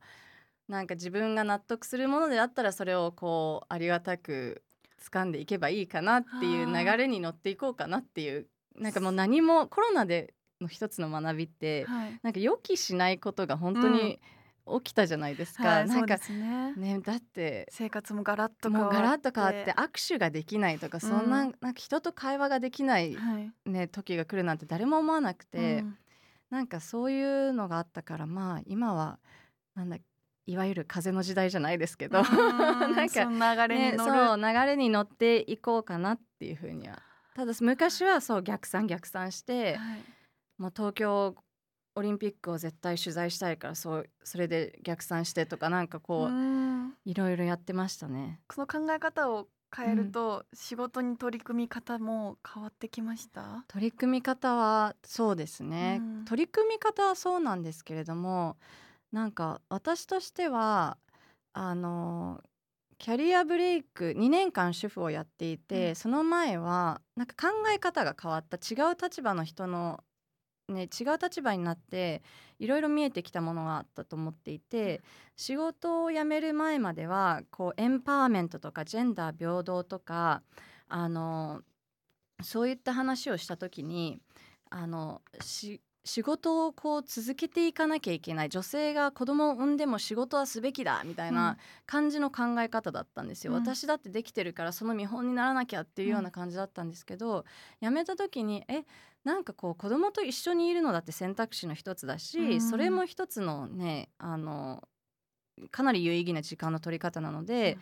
[0.68, 4.62] なんか自分が納得するものであったらそれをこうありがたく
[5.02, 12.20] 掴んでいけばいいかなっていう流れに乗っていこうかなっていうなんかもう何もコロナでの一つの学びってはい。
[12.22, 14.20] なんか予期しないことが本当に
[14.82, 15.68] 起きたじゃないですか。
[15.68, 16.74] はい、なんかね。
[16.76, 18.96] ねだって生活もガラッと変わって。
[18.96, 21.30] もうガラッと変わって握手ができないとかそん。
[21.30, 23.52] な,、うんなんか人と会話ができない、はい。
[23.66, 25.98] ね、時が来るなんて誰も思わなくて、うん。
[26.50, 29.20] なんかそういうのがあったからまあ今は
[29.76, 29.98] なんだ
[30.46, 32.24] いわゆる風の時代じゃないですけど、う
[32.96, 37.04] なんか流れね、に乗る、そう流れに乗っていこうかなっていうふうには。
[37.36, 40.04] ただ昔はそう逆算逆算してはい。
[40.58, 41.36] もう東京
[42.00, 46.94] オリンピックを絶対取材したいからそうそれで逆算してとかなんかこう、うん。
[47.06, 48.40] いろいろやってましたね。
[48.52, 53.64] その考え方を変えると、仕事に取り組み方も変わってきました？
[53.68, 56.26] 取り組み方はそうですね、うん。
[56.26, 58.58] 取り組み方はそうなんですけれども
[59.12, 60.98] なんか私としては
[61.54, 62.42] あの
[62.98, 65.96] キャリアブレイク2年間主婦をやっていて、うん。
[65.96, 70.04] その前はなんか考え方が変わった違う立場の人の、
[70.70, 72.22] ね、違う立場になって
[72.60, 75.02] いろいろ見えてきたものがあったと思っていて
[75.36, 80.42] 仕事を辞める前まではこうエンパワーメントとかジェンダー平等とか
[80.88, 81.62] あの
[82.42, 84.20] そういった話をした時に
[84.70, 93.60] あのし仕事をこう続けていかなきゃいけない女性が子供を産んでも仕事はすべきだみたいな感じの考え方だったんですよ、うん。
[93.62, 97.46] 私だってできてるからその見本にならなきゃっていうような感じだったんですけど、
[97.82, 98.86] 辞めた時にえ
[99.24, 104.88] なんかこう子供と一緒にいるのだって選択肢の一つだし、うんそれも一つのねあの
[105.72, 107.78] かなり有意義な時間の取り方なので、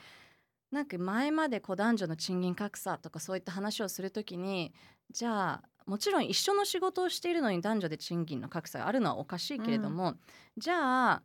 [0.72, 4.74] なんか前までこう男女の賃金格差とかそういった話をするときに
[5.12, 10.16] じゃあもちろん一緒の仕事をしているのに男女で賃金の格差があるのはおかしいけれども、
[10.58, 11.24] じゃあ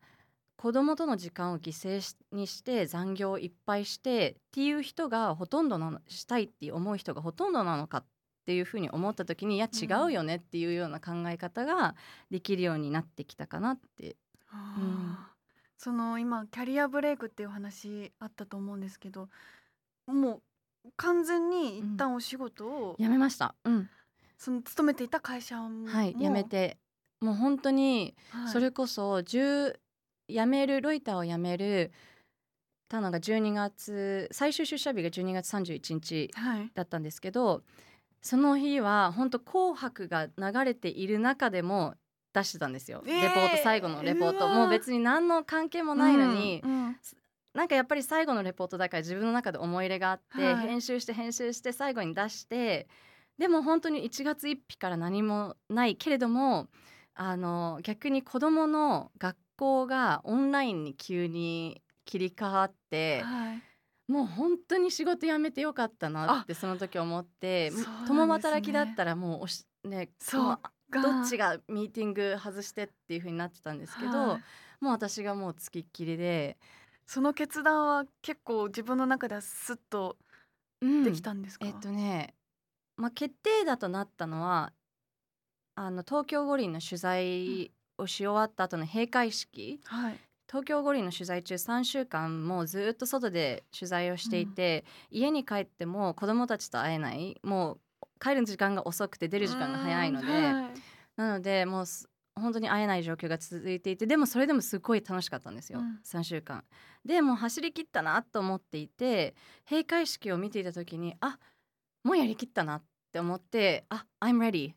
[0.57, 8.05] 子供との時間を犠牲しにして残業をいっぱいしてっていう人がほとんどなのしたいって思う人がほとんどなのかっ
[8.45, 11.95] ていうふうに思った時にいや違うよねっていうような考え方が
[12.31, 14.17] できるようになってきたかなって。
[14.53, 15.17] うん。
[15.79, 19.29] その今キャリアブレイクっていう話あったと思うんですけど
[20.07, 20.43] も
[20.85, 23.91] う完全に一旦お仕事を、やめました、うん。
[24.37, 26.79] その勤めていた会社もはい、やめ、て。
[27.21, 28.49] もう本当にはい。
[28.49, 29.77] それこそ10
[30.29, 31.93] 辞めるロイターを辞める
[32.89, 36.71] たのが12月最終出社日が12月31日はい。
[36.75, 37.63] だったんですけど
[38.23, 41.95] その日は本当紅白が流れている中でも
[42.33, 46.97] 出してたんですよ、えーレポート最後のレポートもう別に何の関係もないのに、うんうん
[47.55, 50.67] なんかやっぱり最後のレポートだから自分の中で思い入れがあって、はい。
[50.69, 52.89] 編集して編集して最後に出して
[53.37, 56.69] でも本当に1月1日から何もないけれども
[57.15, 63.63] あの逆に子どもの学校がオンラインに急に切り替わってはい
[64.13, 67.77] もう本当に仕事辞めてよかったなってその時思ってね。
[68.07, 70.59] 共働きだったらもうおし、ね、そう。
[70.93, 74.85] どっちがミーティング外してっていう風になってたんですけど、はい。
[74.85, 76.59] もう私がもうつきっきりで。
[77.07, 80.19] その決断は結構自分の中ではスッと
[80.83, 81.05] うん。
[81.05, 82.35] できたんですか、えっとね、
[82.97, 84.73] まあ、決定だとなったのは
[85.75, 90.21] あの東京五輪の取材をし終わった後の閉会式はい
[90.53, 97.41] 東京五輪の取材中3週間もうずっと外で取材をしていて、家に帰っても子供たちと会えない。
[97.43, 100.75] もう帰る時間が遅くて出る時間が早いので、うんはい。
[101.17, 102.07] なのでもうす
[102.39, 106.01] 本当に会えない状況が続いていてでもそれでもすごい楽しかったんですよ、うん。
[106.05, 106.65] 3週間。
[107.03, 109.35] でもう走り切ったなと思っていて
[109.65, 111.39] 閉会式を見ていた時にあ
[112.05, 114.75] もうやりきったなって思ってあ I'm ready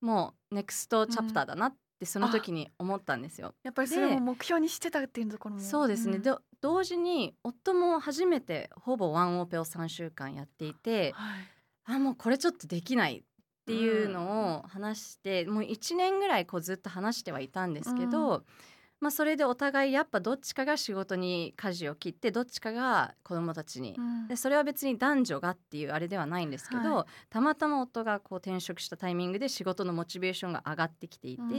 [0.00, 3.54] もう NEXT チャプターだなってその時に思ったんですよ。
[3.62, 5.60] やっぱりそれも目標にしてたっていうところも。
[5.60, 6.22] そうですね、ん。
[6.22, 11.94] で同時に夫も初めてほぼワンオペを3週間やっていてはい。
[11.96, 13.22] あもうこれちょっとできないっ
[13.64, 18.44] ていうのを話して、もう1年ぐらいこうずっと話してはいたんですけど、
[19.00, 23.94] まあ、それでお互いやっぱどっちかが仕事に舵を切ってどっちかが子供たちに。
[23.96, 24.28] うん。
[24.28, 31.50] でそれは別に男女がっていうあれではないんですけど、はたまたま夫がこう転職したタイミングで仕事のモチベーションが上がってきていて、うん。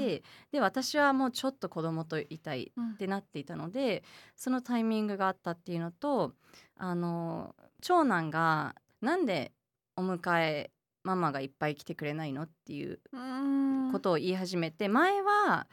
[0.51, 2.91] で私はもうちょっと子供といたいうん。
[2.91, 4.03] ってなっていたので
[4.35, 6.33] そのタイミングがあったっていうのと
[6.77, 9.53] あの長男がなんで
[9.95, 10.71] お迎え
[11.03, 13.91] ママがいっぱい来てくれないのっていううん。
[13.93, 15.67] ことを言い始めて前は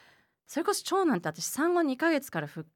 [0.47, 2.69] それこそ長男って私産後2ヶ月から復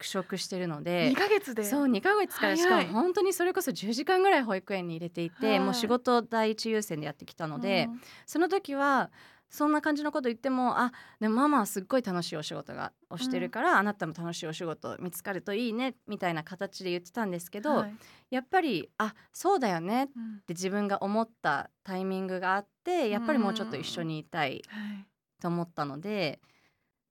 [0.00, 1.64] 職してるので2ヶ月で？
[1.64, 5.60] そう2ヶ月からしかも本当にそれこそ10時間ぐらい保育園に入れていて、はい。
[5.60, 7.88] もう仕事第一優先でやってきたので、
[8.24, 9.10] その時は
[9.50, 17.94] そんな感じのこと言ってもあでもママはすっごい楽しいお仕事がをしてるから、あなたも楽しいお仕事見つかるといいねみたいな形で言ってたんですけど、はい。
[18.30, 20.38] やっぱりあそうだよねっうん。
[20.46, 25.06] て自分が思ったタイミングがあってやっぱりもうちょっと一緒にいたいはい。
[25.42, 26.40] と思ったので。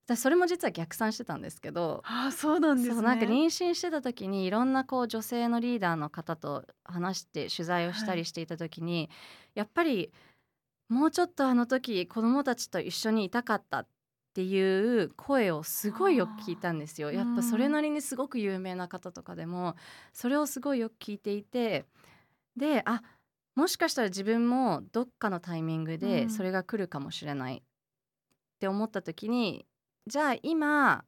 [0.07, 2.95] だそれも実は逆算してたんですけどあーそうなんですね。
[2.95, 9.09] そうなんか妊娠してた時にいろんなこう女性のリーダーの方と話して取材をしたりしていた時に、
[9.53, 10.11] やっぱり
[10.89, 13.87] もうちょっとあの時子供たちと一緒にいたかったっ
[14.33, 17.11] ていう声をすごいよく聞いたんですよ。
[17.11, 19.75] やっぱそれなりにすごく有名な方とかでも
[20.13, 21.85] それをすごいよく聞いていて
[22.55, 23.03] であ
[23.55, 25.99] もしかしたら自分もどっかのタイミングうん。
[25.99, 27.61] でそれが来るかもしれないっ
[28.59, 29.65] て思った時に
[30.07, 31.03] じゃあ今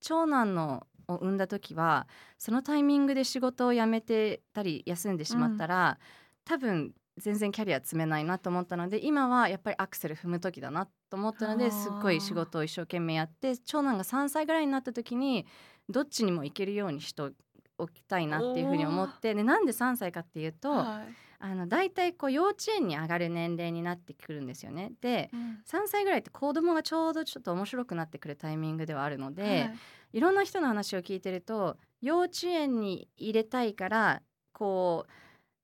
[0.00, 2.06] 長男のを産んだ時は
[2.38, 5.98] そのタイミングで仕事を辞めてたり休んでしまったら、
[6.44, 15.44] 多分全然キャリア積めないなと思ったので今はやっぱりアクセル踏む時だなと思ったのですっごい仕事を一生懸命やって長男が3歳ぐらいになった時に
[15.88, 17.22] どっちにも行けるようにして
[17.76, 24.92] おきたいなっていうふうに思ってでなんで3歳かっていうと、はいあの大体こう幼稚園に上がる年齢になってくるんですよね。
[25.00, 29.74] でうん3歳ぐらいって子供がちょうどちょっと面白くなってくるタイミングではあるので、はい
[30.12, 34.22] いろんな人の話を聞いてると幼稚園に入れたいから
[34.52, 35.06] こ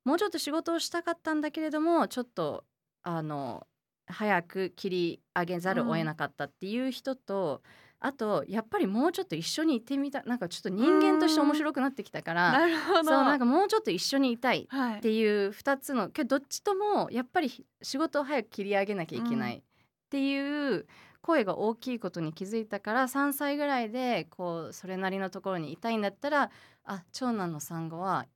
[0.04, 2.64] うもうちょっと仕事をしたかったんだけれどもちょっと
[3.02, 3.66] あの
[4.06, 7.60] 早く切り上げざるを得なかったっていう人と、
[7.98, 13.04] あとやっぱりもうちょっと一緒にいてみたなんかちょっと人間として面白くなってきたからなるほど。
[13.04, 19.62] そうなんかもうちょっと一緒にいたいはいっていう2つのけどどっちともやっぱり仕事を早く切り上げなきゃいけないっ
[20.10, 20.86] ていう
[21.22, 26.50] 声が大きいことに気づいたから3歳ぐらいでこうそれなりのところにいたいんだったら
[26.84, 28.26] あ長男の産後は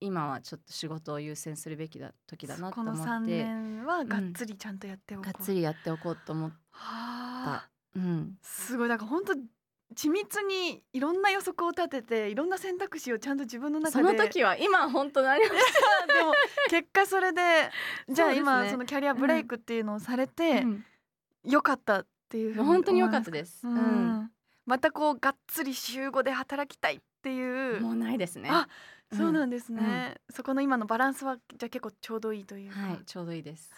[0.00, 3.44] 今はちょっと仕事を優先するべきだ時だなとこの3思って。
[3.44, 7.60] 年はがっつりちゃんとやっておこう、がっつりやっておこうと思っはあ。
[7.66, 7.69] た。
[7.96, 8.88] うん、すごい。
[8.88, 9.32] だから本当
[9.94, 15.48] 緻密にいろんな予測を立てていろんな選択肢をちゃんと自分の中でその時は今本当何も
[16.14, 16.32] でも
[16.68, 17.70] 結果それで
[18.08, 20.84] じゃあ今そのキャリアブレイクっていうのをされてうん。
[21.44, 23.66] よかったっていうふうに本当に良かったです。
[23.66, 23.76] ううん。
[23.76, 24.32] ん
[24.66, 27.80] またこうがっつり週5で働きたいっていう。
[27.80, 28.48] もうないですね。
[28.50, 28.68] あ
[29.10, 29.18] うん。
[29.18, 33.72] そうなんですね、そこの今のバランスはじゃあ結構ちょうどいいというか、はい、ちょうどいいです。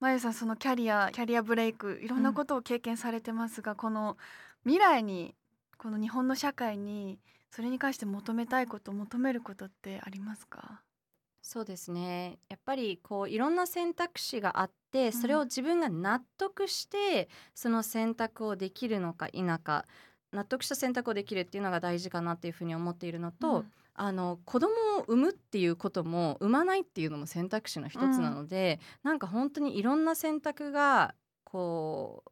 [0.00, 4.16] まゆさんそのキャリアキャリアブレイクいろんなことを経験されてますが、この
[4.64, 5.34] 未来に
[5.76, 7.18] この日本の社会に
[7.50, 10.80] それに関して求めたいこと求めることってありますか？
[11.42, 12.38] そうですね。
[12.48, 19.84] やっぱりこういろんな選択肢があってそれを自分が納得してその選択をできるのか否か
[20.32, 23.64] 納得した選択をできるっていうのが大事かなっていうふうに思っているのと、
[24.02, 32.24] あの子供を産むっていうことも産まないっていうのも選択肢の一つなので、なんか本当にいろんな選択がこ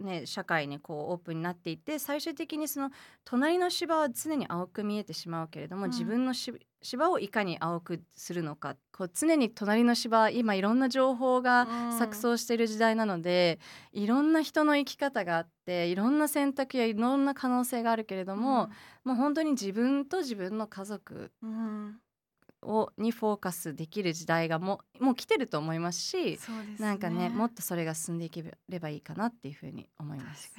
[0.00, 2.90] うね社会にこうオープンになっていて最終的にその
[3.24, 5.90] 隣の芝は常に青く見えてしまうけれども、うん。
[5.90, 6.52] 自分のし
[6.82, 8.76] 芝をいかに青くするのか。
[8.92, 11.66] こう常に隣の芝今いろんな情報が
[11.98, 13.58] 錯綜している時代なので、
[13.92, 18.70] いろんな人の生き方があっていろんな選択やいろんな可能性があるけれども、
[19.04, 21.52] もう本当に自分と自分の家族うん、う
[21.88, 22.00] ん
[22.62, 30.52] をにフォーカスできる時代がもうもう来てると思いますしそうですなんかねもっとそれが進んでいければいいかなっていうふうに思います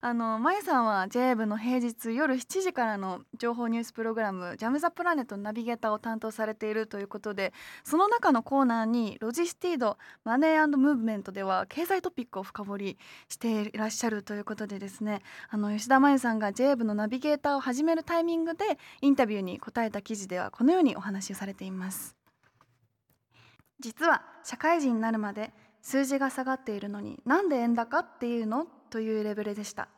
[0.00, 22.14] あのまゆさんは JA 部の平日夜7時からの情報ニュースプログラム「ジャム・ザ・プラネット」ナビゲーターを担当されているということでその中のコーナーにロジスティードマネームーブメントでは経済トピックを深掘りしていらっしゃるということでですねあの吉田真由さんが JA 部のナビゲーターを始めるタイミングでインタビューに答えた記事ではこのようにお話をされています。
[23.80, 28.68] 実は社会人になるまで数字が下がっているのになんで円高っていうの？
[28.88, 29.88] というレベルでした。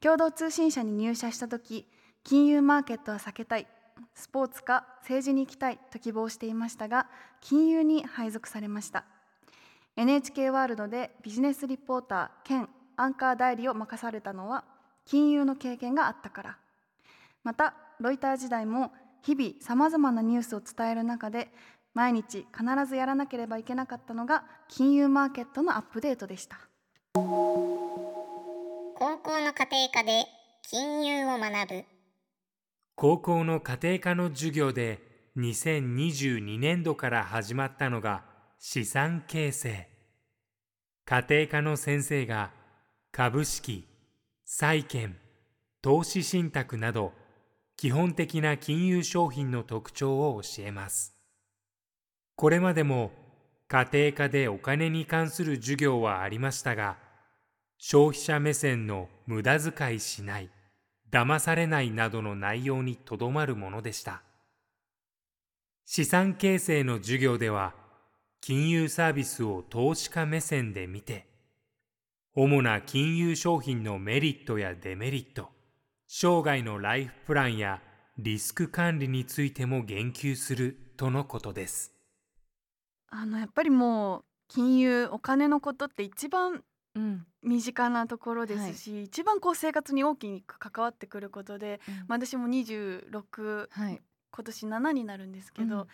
[0.00, 1.86] 共同通信社に入社した時
[2.22, 3.66] 金融マーケットは避けたい
[4.14, 7.06] スポーツか政治に行きたいと希望していましたが
[7.40, 9.04] 金融に配属されました。
[9.96, 14.64] NHK ワールドでビジネスリポーター兼アンカー代理を任されたのは
[15.06, 16.58] 金融の経験があったから。
[17.44, 18.92] またロイター時代も
[19.22, 21.48] 日々さまざまなニュースを伝える中で
[21.94, 26.58] 毎日必ずやらなければいけなかったのが金融マーケットのアップデートでした。
[27.16, 27.22] 高
[29.24, 30.26] 校の家庭科で
[30.68, 31.84] 金融を学ぶ
[32.94, 35.00] 高校の家庭科の授業で
[35.38, 38.24] 2022年度から始まったのが
[38.58, 39.88] 資産形成。
[41.06, 42.50] 家庭科の先生が
[43.12, 43.88] 株式、
[44.44, 45.16] 債券、
[45.80, 47.14] 投資信託など
[47.78, 51.16] 基本的な金融商品の特徴を教えます。
[52.34, 53.10] これまでも
[53.68, 57.05] 家庭科でお金に関する授業はありましたが、
[57.78, 60.50] 消費者目線の無駄遣いしない、
[61.10, 64.22] 騙されないなどの内容にとどまるものでした。
[65.84, 67.74] 資産形成の授業では、
[68.40, 71.26] 金融サービスを投資家目線で見て、
[72.34, 75.48] 主な金融商品のメリットやデメリット、
[76.06, 77.80] 生涯のライフプランや
[78.18, 81.92] リスク管理についても言及するとのことです。
[83.08, 86.62] あのやっぱりもう金融お金のことって一番
[86.96, 87.26] うん。
[87.42, 94.00] 身近なところですし、一番こう生活に大きく関わってくることで、まあ、私も26はい。
[94.32, 95.80] 今年7になるんですけど、うん。
[95.80, 95.86] や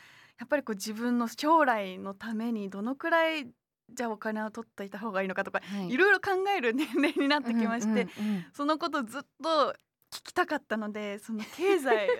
[0.44, 3.48] っぱりこう自分の将来のためにどのくらい
[3.90, 5.90] じゃあお金を取っていた方がいいのかとか、はい。
[5.90, 8.46] いろいろ考える年齢になってきまして、うんうんうん。
[8.52, 9.74] そのことずっと
[10.12, 12.12] 聞きたかったのでその経済の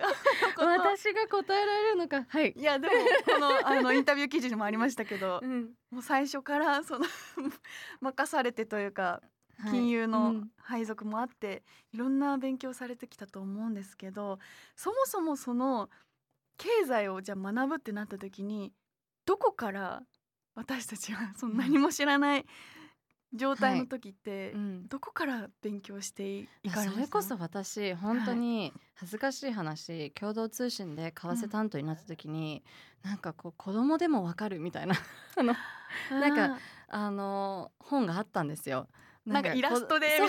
[0.55, 2.25] こと私が答えられるのか。
[2.27, 2.51] はい。
[2.57, 2.93] いやでも
[3.25, 5.73] このあの インタビュー記事にもありましたけどうん。
[5.91, 7.05] もう最初からその
[8.01, 9.21] 任されてというか
[9.59, 9.71] はい。
[9.71, 10.51] 金融うのん。
[10.57, 14.39] 配属もあって、いろんな勉強されてきたと思うんですけど
[14.75, 15.89] そもそもその
[16.57, 18.73] 経済をじゃあ学ぶってなった時に
[19.25, 20.03] どこから
[20.55, 22.45] 私たちはその何も知らない
[23.33, 24.87] 状態の時って、うん。
[24.87, 32.63] どこから勉強していかれそれこそ私本当に恥ずかしい話、共同通信で為替担当になった時に、
[33.03, 34.95] なんかこう子供でもわかるみたいな
[35.35, 35.55] あの
[36.11, 38.87] なんかあの本があったんですよ。
[39.25, 40.27] なんかイラストでいやー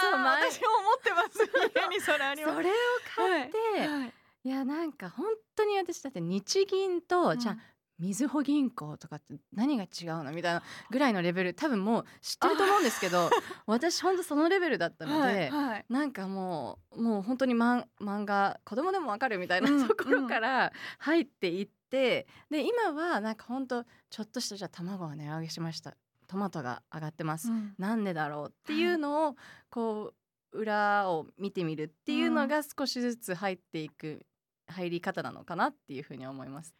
[0.00, 1.72] そう前私も持ってます。
[1.76, 2.56] 家にそれあります。
[2.56, 2.72] それを
[3.14, 4.02] 買って、はい。
[4.02, 4.14] はい。
[4.44, 7.58] いやなんか本当に私だって日銀と、じゃあ
[7.98, 11.54] みずほ銀行とかって何が違うのみたいなぐらいのレベル。
[11.54, 13.28] 多分もう知ってると思うんですけど
[13.66, 15.84] 私本当そのレベルだったので、はいはい。
[15.88, 25.96] なんかもうもう本当に漫漫画子供でもわかるみたいな、うんところから入っていってで今はなんか本当ちょっとしたじゃあ卵が値上げしました。
[26.26, 27.74] トマトが上がってます、うん。
[27.78, 29.36] なんでだろうっていうのを
[29.70, 30.12] こ
[30.52, 34.24] う裏を見てみるっていうのが少しずつ入っていく
[34.66, 36.74] 入り方なのかなっていうふうに思います。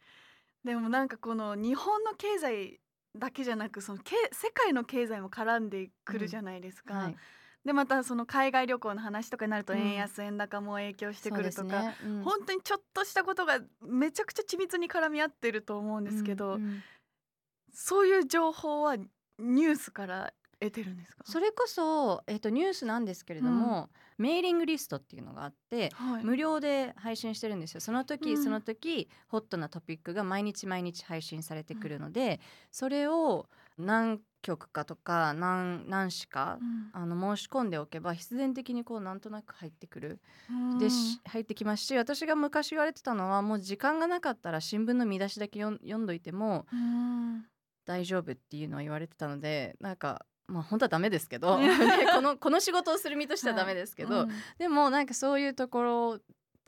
[0.63, 2.79] でもなんかこの日本の経済
[3.17, 6.93] だけじゃなくそのけ世界の経済も絡んでくるじゃないですか。
[6.93, 7.17] はい、
[7.65, 9.79] でまたその海外旅行の話とかになるとうん。
[9.79, 11.95] 円安、円高も影響してくるとか、ね。
[12.03, 12.23] うん。
[12.23, 16.83] 本当にちょっとしたことがめちゃくちゃ緻密に絡み合ってると思うんですけど、うんうん。
[17.73, 21.23] そういう情報はニュースから得てるんですか？
[21.25, 23.89] それこそ、えっとニュースなんですけれども、
[24.19, 27.79] メーリングリストっていうのがあってはい、無料で配信してるんですよ。
[27.81, 28.43] その時、うん。
[28.43, 32.39] その時ホットなトピックが毎日毎日配信されてくるので、
[32.69, 33.47] それを
[33.77, 36.89] 何曲かとか何何詞かうん。
[36.91, 40.19] あの申し込んでおけば必然的にこうなんとなく入ってくる。
[40.49, 40.79] うん。
[40.79, 47.45] でし入ってきますし私が昔言われてたのはもう時間がなかったら新聞の見出しだけ読ん読んどいてもうん。
[47.85, 51.69] 大丈夫っていうのは言われてたのでなんかまあ本当はダメですけどね
[52.13, 54.29] このこの仕事をする身としてはダメですけど、うん。
[54.57, 56.19] でもなんかそういうところ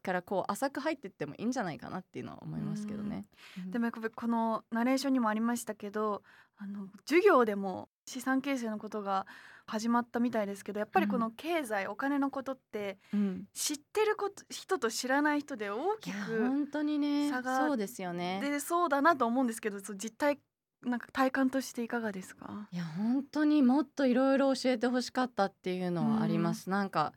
[0.03, 3.25] からこう浅く入ってってもいいんじゃないかなっていうのは思いますけどね。
[3.71, 6.23] でもやっぱりこのナレーションにもありましたけど
[6.57, 9.25] あの授業でも資産形成のことが
[9.67, 17.29] 始まったみたいですけどやっぱりこの経済、お金のことってうん、知ってること人と知らない人で大きく本当にね。
[17.29, 18.39] 差がそうですよね。
[18.43, 20.39] 出そうだなと思うんですけどそう実態
[20.83, 22.67] なんか体感としていかがですか？
[22.71, 26.69] いや本当にもっといろいろ教えてほしかったっていうのはあります。
[26.69, 27.13] なんか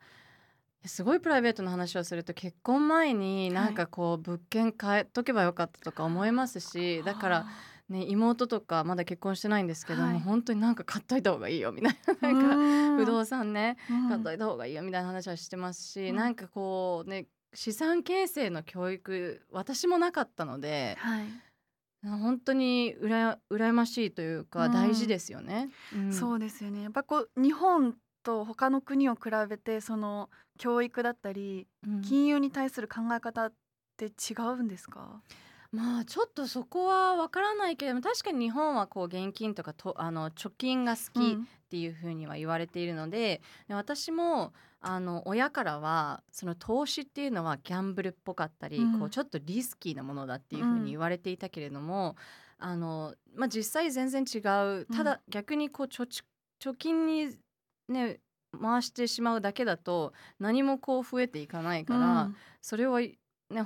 [0.85, 7.45] すごいプライベートな話をすると結婚前になんかこう物件買えとけばよかったとか思いますしだから
[7.89, 10.19] ね妹とかまだ結婚してないんですけども、はい。
[10.19, 12.97] 本当になんか買っといた方がいいよみたいななんかん。
[12.97, 14.09] 不動産ねうん。
[14.09, 16.15] 買っといた方がいいよみたいな話はしてますし、うん。
[16.15, 21.25] なんかこうね資産形成の教育私もなかったのではい
[22.05, 24.71] 本当にうら羨ましいというかうん。
[24.71, 25.69] 大事ですよね。
[25.93, 26.11] うん。
[26.11, 26.83] そうですよね。
[26.83, 32.01] やっぱこう日本と他の国を比べてその教育だったりうん。
[32.01, 33.53] 金融に対する考え方っ
[33.97, 35.21] て違うんですか、
[35.71, 41.37] まあちょっとそこはわからないけれども確かに日本はこう現金とかとあの貯金が好きっ
[41.69, 44.53] ていうふうには言われているので、で私も
[44.87, 48.99] あの親からはその投資っていうのはギャンブルっぽかったり、うん。
[48.99, 52.15] こうちょっとリスキーなものだっていうふうに言われていたけれども、
[52.59, 54.85] あのまあ、実際全然違う。
[54.95, 56.23] ただ逆にこう貯蓄
[56.61, 57.35] 貯金に
[57.89, 58.19] ね
[58.61, 62.35] 回してしまうだけだと何もこう増えていかないから、うん。
[62.61, 63.17] それをね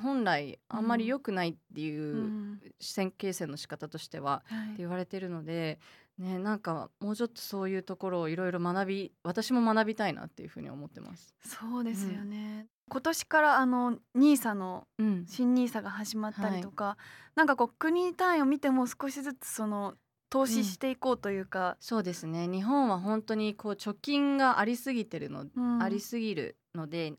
[0.02, 2.62] 本来あんまり良くないっていううん。
[2.80, 4.68] 視線形成の仕方としてははい。
[4.68, 5.80] って言われてるので、
[6.20, 11.34] ね、なんかもうちょっとそういうところをいろいろ学び私も学びたいなっていうふうに思ってます。
[11.44, 16.98] そうですよね、今年からあのニーサのうん、新ニーサが始まったりとか、
[17.36, 19.96] なんかこう国単位を見ても少しずつその
[20.30, 22.48] 投資していこうというか、そうですね。
[22.48, 25.82] 日本は本当にこう貯金がありすぎてるの、うん。
[25.82, 27.14] ありすぎるので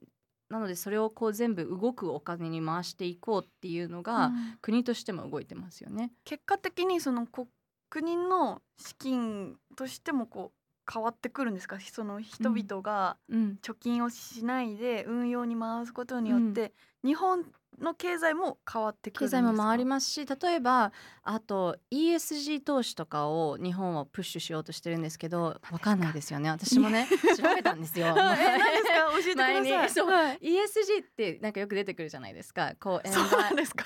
[0.48, 4.58] なのでそれをこう全部動くお金に回していこうっていうのが、うん。
[4.60, 6.12] 国としても動いてますよね。
[6.24, 7.48] 結果的にそのこ
[7.90, 11.78] 国の資金としてもこう変わってくるんですか？
[11.80, 16.72] その人々がうん、貯金をしないで運用に回すことによって、
[17.04, 17.44] 日本
[17.80, 19.38] の経済も変わってくるんですか？
[19.42, 26.50] 経済も回りますし例えばあと ESG 投資とかを日本はプッシュしようとしてるんですけどわかんないですよね。
[26.50, 28.08] 私もね 調べたんですよ。
[28.12, 29.12] え何ですか？
[29.12, 30.38] 教えてください。
[30.40, 32.72] ESG ってなんかよく出てくるじゃないですか。
[32.80, 33.84] こうそうバなんですか？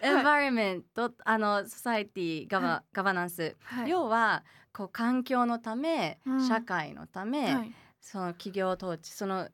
[0.00, 3.90] エンバイメントあのソサイティガバ、はガバナンス、はい。
[3.90, 6.48] 要はこう環境のため、うん。
[6.48, 7.72] 社会のため、はい。
[8.00, 9.48] その企業統治その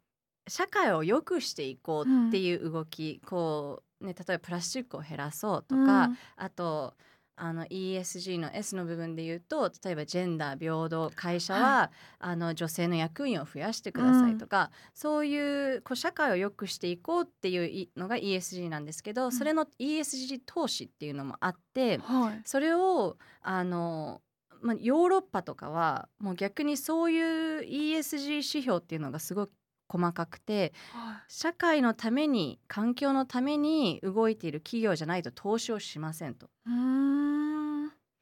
[0.47, 6.19] 社会を良くしていこうっていう動き、こうね例えばプラスチックを減らそうとか、うん。
[6.37, 6.95] あと
[7.37, 19.33] あの ESG の S の部分で言うと例えばジェンダー平等会社は、はあの女性の役員を増やしてくださいとか、そういうこう社会を良くしていこうっていういのが ESG なんですけど、ん。
[19.33, 22.41] それの ESG 投資っていうのもあってはい。
[22.45, 24.21] それをあの、
[24.63, 29.53] まあ、ヨーロッパとかはもう逆にそういう ESG 指標っていうのがすごく
[29.89, 30.73] 細かくて
[31.29, 36.49] 社会のために環境のために動いている企業じゃないと投資をしませんと。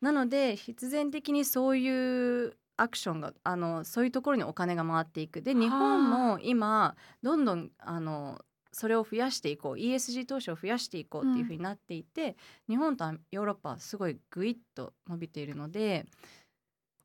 [0.00, 5.42] なので必然的にそういうアクションがあのそういうところにお金が回っていく。
[5.42, 5.60] ではあ。
[5.60, 8.40] 日本も今どんどんあの
[8.72, 9.74] それを増やしていこう。
[9.74, 12.36] ESG 投資を増やしていこうっていうふうになっていて、
[12.68, 16.06] 日本とヨーロッパはすごいグイッと伸びているので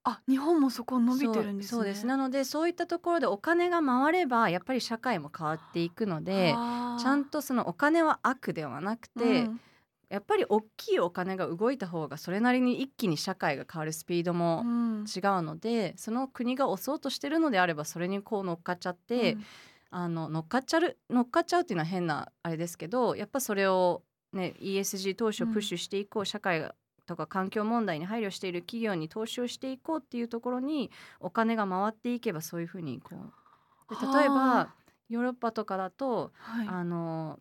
[0.09, 1.69] あ日本もそこ伸びてるんですね。
[1.69, 2.05] そうです。
[2.05, 9.61] なのでそういったところでお金が回ればやっぱり社会も変わっていくのでちゃんとそのお金は悪ではなくて、うん。
[10.09, 15.03] やっぱり大きいお金が動いた方がそれなりに一気に社会が変わるスピードもうん。
[15.03, 19.45] 違うので、その国が押そうとしてるのであればそれにこう乗っかっちゃって、うん。
[19.89, 24.03] あの乗っかっちゃう乗っかっちゃうっていうのは変なあれですけどやっぱそれを、
[24.33, 26.75] ね、ESG 投資をプッシュしていこう、社会が
[27.07, 33.95] とか環境問題に配慮している企業に投資をしていこうっていうところにお金が回っていけばそういうふうにこう。
[33.95, 34.75] で例えはばあ。
[35.09, 36.67] ヨーロッパとかだとはい。
[36.67, 37.39] あの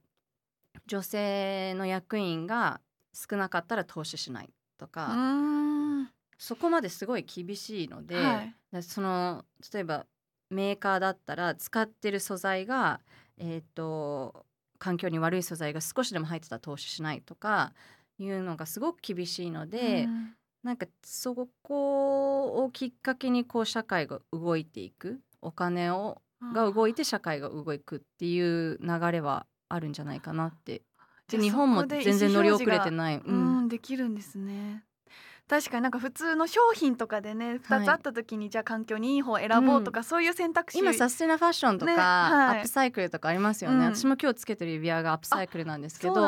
[0.86, 2.80] 女性の役員が
[3.12, 5.16] 少なかったら投資しないとうか、
[6.38, 8.54] そこまですごい厳しいので、はい。
[8.72, 10.06] でその例えば
[10.50, 13.00] メーカーだったら使ってる素材が、
[13.38, 14.46] えー、と
[14.78, 17.72] 環境に悪い素材が少しでも入ってたら投資しないとか
[18.18, 26.20] いうのがすごく厳しいので、うんなんかそこをきっかけにこう社会が動いていくお金を
[26.52, 30.82] が動いて社会が動くっていう流れはあるんじゃないかなって。
[31.30, 33.16] で日本も全然乗り遅れてない。
[33.16, 34.82] ううんん、できるんですね。
[35.49, 40.78] 確かになんか普通の商品とかでね2つあった時にじゃあ環境にいい方を選ぼうとか、そういう選択肢。
[40.78, 42.57] 今サステナファッションとか、ねはい。
[42.57, 43.94] アップサイクルとかありますよね、うん。
[43.94, 46.24] 私も今日つけてる指輪がアップサイクルなんですけどそう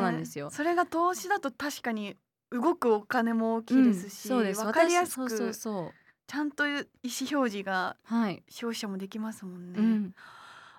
[0.00, 0.50] なんですよ。
[0.50, 2.16] それが投資だと確かに
[2.50, 4.62] 動くお金も大きいですし、うんそうです。
[4.62, 5.92] 分かりやすく私そうそうそう。
[6.26, 9.78] ちゃんと意思表示がはい、消費者もできますもんね。
[9.78, 10.14] うん。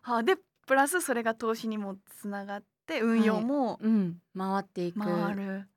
[0.03, 0.37] はで
[0.67, 4.99] プラスそれが投資にもつながって運用もうん、回っていく。
[4.99, 5.67] 回る。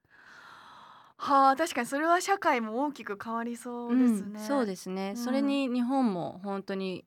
[1.24, 4.40] はあ確かにそれは社会も大きく変わりそうですね。
[4.40, 5.22] うん、そうですね、うん。
[5.22, 7.04] それに日本も本当に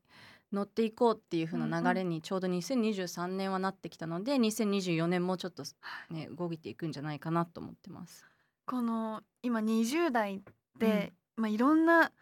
[0.53, 5.63] 乗っていこうっていう風な流れにちょうど2023年はなってきたので、2024年もちょっと
[6.09, 8.25] ね動いていくんじゃないかなと思ってます。
[8.65, 10.41] この今20代
[10.79, 12.13] で、まあ、いろんな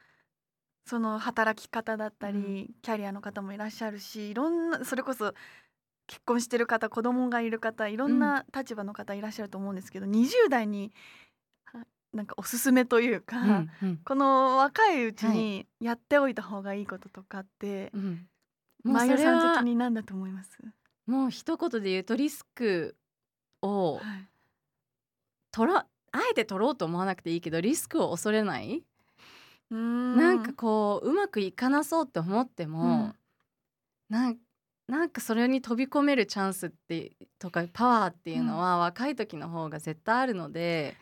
[0.88, 5.36] その働き方だったり、キャリアの方もいらっしゃるしいろんなそれこそ
[6.08, 10.90] 結婚してる方子供がいる方いろんな立場の方いらっしゃると思うんですけど、20代には
[12.14, 13.98] なんかおすすめというか、うんうん。
[14.06, 18.28] この若いうちにやっておいた方がいいこととかって、うん、
[18.84, 20.58] もうマイオさんそれは的に何だと思います、
[21.08, 22.96] もう一言で言うとリスク
[23.62, 24.04] をはい。
[25.52, 28.84] 取らあえて取ろうと思わなくていいけどリスクを恐れない、
[29.72, 30.18] うーん。
[30.18, 33.14] なんかこううまくいかなそうって思っても、
[34.10, 34.38] なん
[34.88, 40.98] なんかそれに飛び込めるチャンスってとかパワーっていうのは若い時の方が絶対あるので、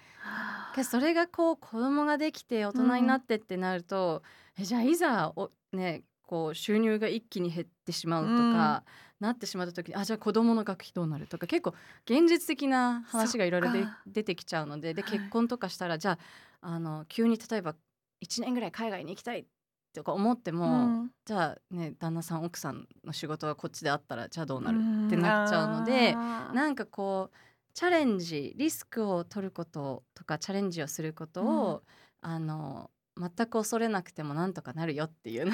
[0.83, 4.23] それがこう子供ができて大人になってってなると、
[4.57, 8.83] えじゃあいざおねこう収入が一気に減ってしまうとか、
[9.19, 13.69] なってしまった時にあじゃあ子供の学費どうなるとか結構現実的な話がいろいろ
[14.07, 15.11] 出てきちゃうのでではい。
[15.11, 16.17] 結婚とかしたら、じゃあ
[16.61, 17.75] あの急に例えば
[18.21, 19.45] 1年ぐらい海外に行きたい
[19.93, 20.67] とか思っても、う
[21.03, 21.11] ん。
[21.25, 25.07] じゃあね旦那さん奥さんの仕事がこっちであったらじゃあどうなるうん。
[25.07, 26.55] ってなっちゃうのであー。
[26.55, 27.37] なんかこう
[27.73, 31.83] チャレンジリスクを取ることとかチャレンジをすることを、
[32.21, 35.45] あの全く恐れなくてもなんとかなるよっていう。
[35.45, 35.51] の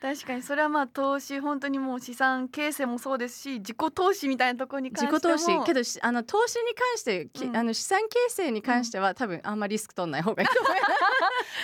[0.00, 5.38] 確かにそれはまあ投資本当にもう資産形成もそうですし自己投資みたいなところに関自しても。
[5.38, 7.56] 己投資けどしあの投資に関して、きうん。
[7.56, 10.92] あの資産形成に関しては、多分あんまリスク取んない方がいいと思います。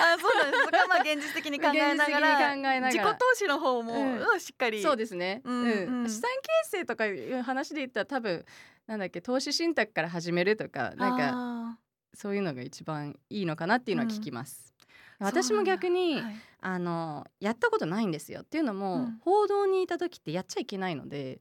[0.00, 0.64] あそうなんです。
[0.64, 4.18] そこはまあ現実的に考えながら自己投資の方も、うん。
[4.20, 4.80] うんしっかり。
[4.80, 6.02] そうですね、ううんん。
[6.02, 6.08] うん。
[6.08, 6.30] 資産
[6.62, 8.44] 形成とかいう話で言ったら多分
[8.88, 11.78] なんだっけ投資信託から始めるとかなんかか
[12.14, 14.74] そういうのが一番いいのかなっていうのは聞きます。
[15.20, 15.72] 私もそうなんだ。
[15.74, 16.36] 逆に、はい。
[16.60, 19.18] あのやったことないんですよっていうのも、うん。
[19.20, 21.40] 報道にいた時ってやっちゃいけないので。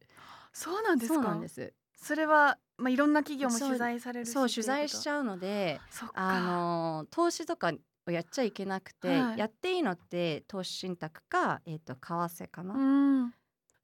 [0.52, 1.16] そうなんですか？
[1.16, 1.74] そうなんです。
[1.96, 5.80] それはまあいろんな企業も取材されるしそう取材しちゃゃうので
[6.14, 7.72] あの投資とか
[8.06, 9.40] をやっちゃいけなくて、はい。
[9.40, 12.78] やっていいのって投資信託か、えー、と為替かな、う
[13.26, 13.34] ん。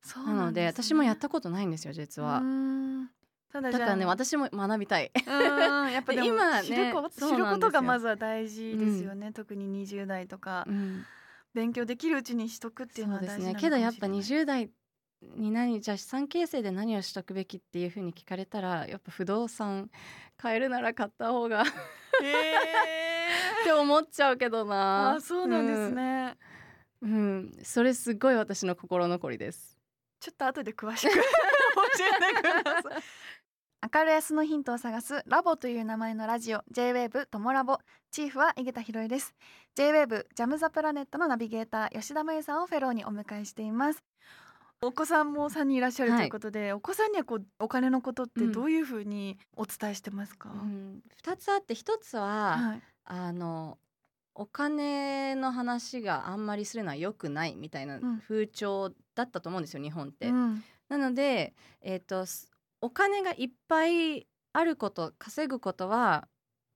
[0.04, 3.10] そうなので私もやったことないんですよ実は、うん
[3.54, 5.12] ただだからね私も学びたい。
[5.28, 7.10] うんやっぱでも今ね知るこ
[7.60, 11.06] とがまずは大事ですよね、特に20代とか、うん。
[11.54, 14.70] 勉強できるうちにしとくっていうのは大事なのかねけどやっぱもしれない20代
[15.38, 19.92] に何じゃあ資産形成で何をしとくべきっていうふうに聞かれたらやっぱ不動産
[20.36, 21.66] 買えるなら買った方が っ
[22.24, 22.56] へ
[23.64, 25.12] て思っちゃうけどーな。
[25.18, 26.36] あそうなんですね、
[27.04, 27.60] うん、うん。
[27.62, 29.78] それすごい私の心残りです。
[30.24, 33.04] ちょっと後で詳しく 教えてください
[33.84, 37.80] 明るやすのヒントを探すラボという名前のラジオ J-WAVE ともラボ。
[38.12, 39.36] チーフは井桁弘恵です。
[39.76, 44.02] J-WAVE ジャムザプラネットのナビゲーター吉田真由さんをフェローにお迎えしています。
[44.82, 46.28] お子さんも3人いらっしゃるはいとい。
[46.30, 52.82] うことで、お子さんにはこうお金のことってどういうふうにお伝えしてますか、うん、2つあって1つは、はい。
[53.04, 53.78] あの
[54.34, 58.20] お金の話があんまりするのは良くないみたいなうん。
[58.22, 60.30] 風潮だったと思うんですよ日本って。
[60.30, 60.64] うん。
[60.88, 62.53] なので、えー、とす
[62.84, 66.28] お金がいっぱいあること稼ぐことは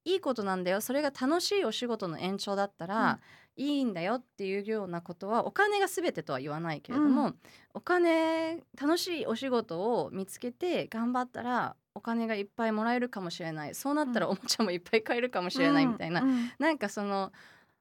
[0.05, 0.79] いいことなんだよ。
[0.79, 3.19] それが楽しいお仕事の延長だったら、
[3.57, 7.37] いいんだよっていうようなことはお金が全てとは言わないけれども、う
[7.73, 13.75] お金楽しいお仕事を見つけて頑張ったらお金がいっぱいもらえるかもしれない。
[13.75, 14.31] そうなったらうん。
[14.31, 16.29] おもちゃもいっぱい買えるかもしれないみたいな、うん。
[16.29, 16.51] うん。
[16.57, 17.33] なんかその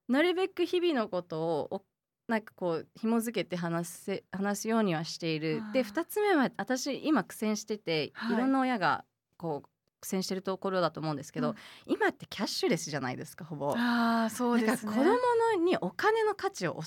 [0.08, 1.84] なるべく日々のことをお
[2.28, 5.62] なんかこう紐付けて話せ話すようにはしている。
[5.72, 8.34] で2つ目は私今苦戦してて、はい。
[8.34, 9.04] い、ろんな親が
[9.36, 9.68] こう
[10.00, 11.56] 苦戦してるところだと思うんですけど、うん。
[11.86, 13.74] 今ってキャッシュレスじゃないですかほぼ。
[13.76, 14.92] ああそうだですね。
[14.92, 16.80] 子供のにお金の価値を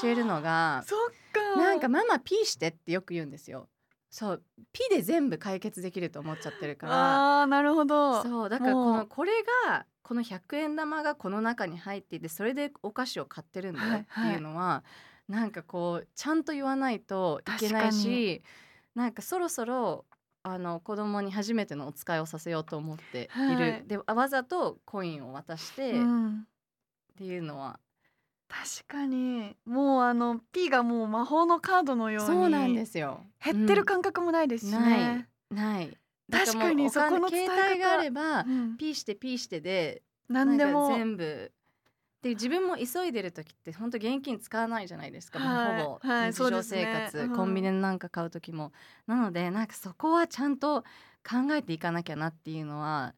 [0.00, 0.98] 教えるのがそっ
[1.32, 1.60] か。
[1.60, 3.68] なんかママピーしてってよく言うんですよ。
[4.14, 4.42] そう
[4.72, 7.40] ピで全部解決できると思っちゃってるから。
[7.42, 8.22] あなるほど。
[8.22, 9.32] そうだからこのこれ
[9.66, 14.84] がこの100円玉がこの中に入っていてそれでお菓子を買ってるんだよっていうのは、
[15.28, 18.44] なんかこうちゃんと言わないといけないし
[18.94, 20.04] なんかそろそろ
[20.44, 23.84] あの子供に初めてのお使いをさせようと思っている、はい。
[23.88, 26.46] でわざとコインを渡して、っうん。
[27.16, 27.80] ていうのは
[28.48, 29.56] 確かに。
[29.64, 33.22] もうあの P がもう魔法のカードのようにそうなんですよ。
[33.44, 35.96] 減ってる感覚もないですしね、うんない。
[36.30, 38.76] 確かにそこの携帯があれば、うん。
[38.76, 40.88] ピーしてピーしてで何でも。
[40.88, 41.52] 全部。
[42.22, 46.08] で自分も急いでる時って本当現金使わないじゃないですか、はいほぼ。
[46.08, 47.10] はい日常そうですね。
[47.12, 47.36] 生活、うん。
[47.36, 48.72] コンビニでなんか買う時も。
[49.06, 50.82] なのでなんかそこはちゃんと
[51.28, 53.14] 考えていかなきゃなっていうのは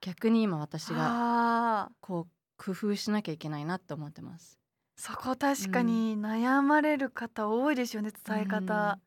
[0.00, 4.58] 逆に今私がこう工夫しなきゃいけないなって思ってます。
[4.96, 8.98] そこ確かに悩まれる方多いですよね伝え方、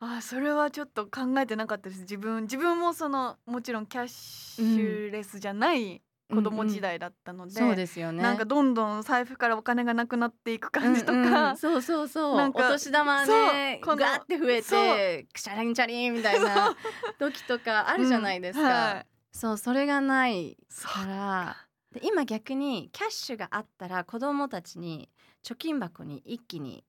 [0.00, 2.02] あーそれはちょっと考えてなかったです。
[2.02, 8.22] 自分自分もそのもちろんキャッシュレスじゃない子供時代だったので、そうですよね。
[8.22, 11.56] なんかどんどん財布からお金がなくなっていく感じとか、うんうん。
[11.56, 12.36] そうそうそう。
[12.36, 16.76] なんかお年玉ねガーって増えてクシャリンチャリンみたいな
[17.18, 19.06] 時とかあるじゃないですか、うんはい。
[19.32, 21.65] そうそれがないから
[21.96, 25.08] で今逆にキャッシュがあったら子どもたちに
[25.44, 26.84] 貯金箱に一気に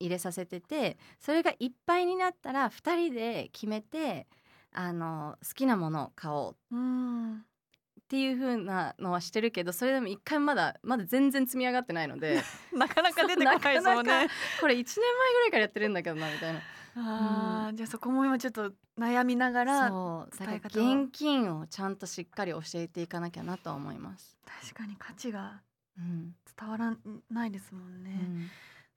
[0.00, 4.26] 入れさせててそれがいっぱいになったら2人で決めて
[4.72, 6.76] あの好きなものを買おう。
[6.76, 7.36] うん。
[7.36, 12.42] っていう風なのはしてるけどそれでも一回まだまだ全然積み上がってないので。
[12.72, 14.12] なかなか出てこないですもんね。
[14.12, 14.30] なかな
[14.60, 16.60] これ1年前ぐらいからやってるんだけどなみたいな。
[16.96, 19.90] あーじゃあそこも今ちょっと悩みながら
[20.38, 21.02] 伝え方を。
[21.02, 24.36] 現金をちゃんとしっかり教えていかなきゃなとは思います。
[24.62, 25.60] 確かに価値が
[25.98, 26.34] うん。
[26.56, 26.96] 伝わら
[27.30, 28.48] ないですもんね、うん。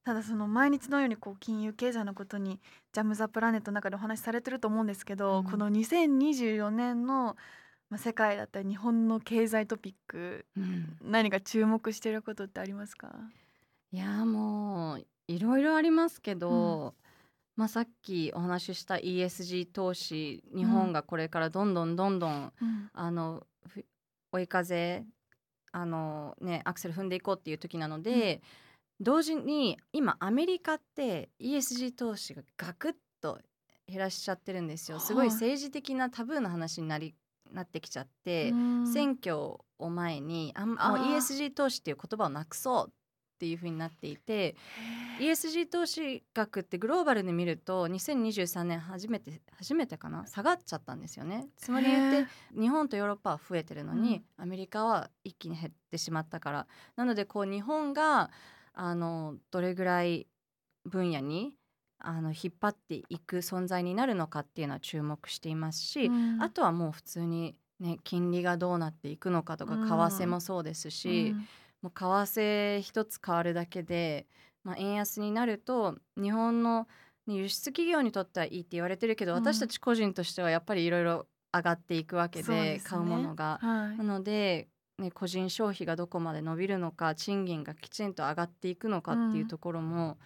[0.03, 2.59] ただその毎日のようにこう金融経済のことに
[2.93, 5.43] ジャム・ザ・プラネットの中でお話しされてると思うんですけど、うん。
[5.43, 7.35] この2024年の、
[7.89, 10.97] まあ、世界だったり日本の経済トピックうん。
[11.01, 13.15] 何か注目してることってありますか？
[13.91, 16.93] いやもういろいろありますけど、
[17.57, 22.89] まあ、さっきお話しした ESG 投資日本がこれからどんどんどんどん、うん。
[22.93, 23.83] あのふ
[24.31, 25.03] 追い風
[25.71, 28.41] あの、ね、アクセル踏んでいこうっていう時なので、
[28.99, 33.39] 同時に今アメリカって ESG 投資がガクッと
[33.87, 34.99] 減らしちゃってるんですよ。
[34.99, 35.35] すごいはい。
[35.35, 37.15] 政治的なタブーな話になり
[37.51, 38.93] なってきちゃって、うん。
[38.93, 42.93] 選挙を前にあ ESG 投資っていう言葉をなくそうっ
[43.37, 44.55] ていう風になっていて
[45.19, 51.47] ESG 投資額ってグローバルで見ると2023年初めて初めてかな下がっちゃったんですよね。
[51.57, 56.67] つまり言って日本とヨーロッパは増えてるのに、アメリカは一気に減ってしまったから。
[56.95, 58.31] なのでこう日本が
[58.73, 60.27] あのどれぐらい
[60.85, 61.53] 分野に
[61.99, 66.41] あの引っ張っていく存在になるのかっていうのは注目していますし、うん。
[66.41, 69.87] あとはもう普通に、ね、金利がどうなっていくのかとかうん。
[69.87, 71.47] 為替もそうですし、うん
[71.81, 74.27] もう為替一つ変わるだけで、
[74.63, 76.87] まあ、円安になると日本の、
[77.27, 83.59] ね、輸出企業にとってはいいって言われてるけど、うん私たち個人としてはやっぱりいろいろ上がっていくわけでね買うものが。
[83.61, 84.67] はいなので、
[84.97, 90.17] ね、個人消費がどこまで伸びるのか賃金がきちんと上がっていくのかっていうところも、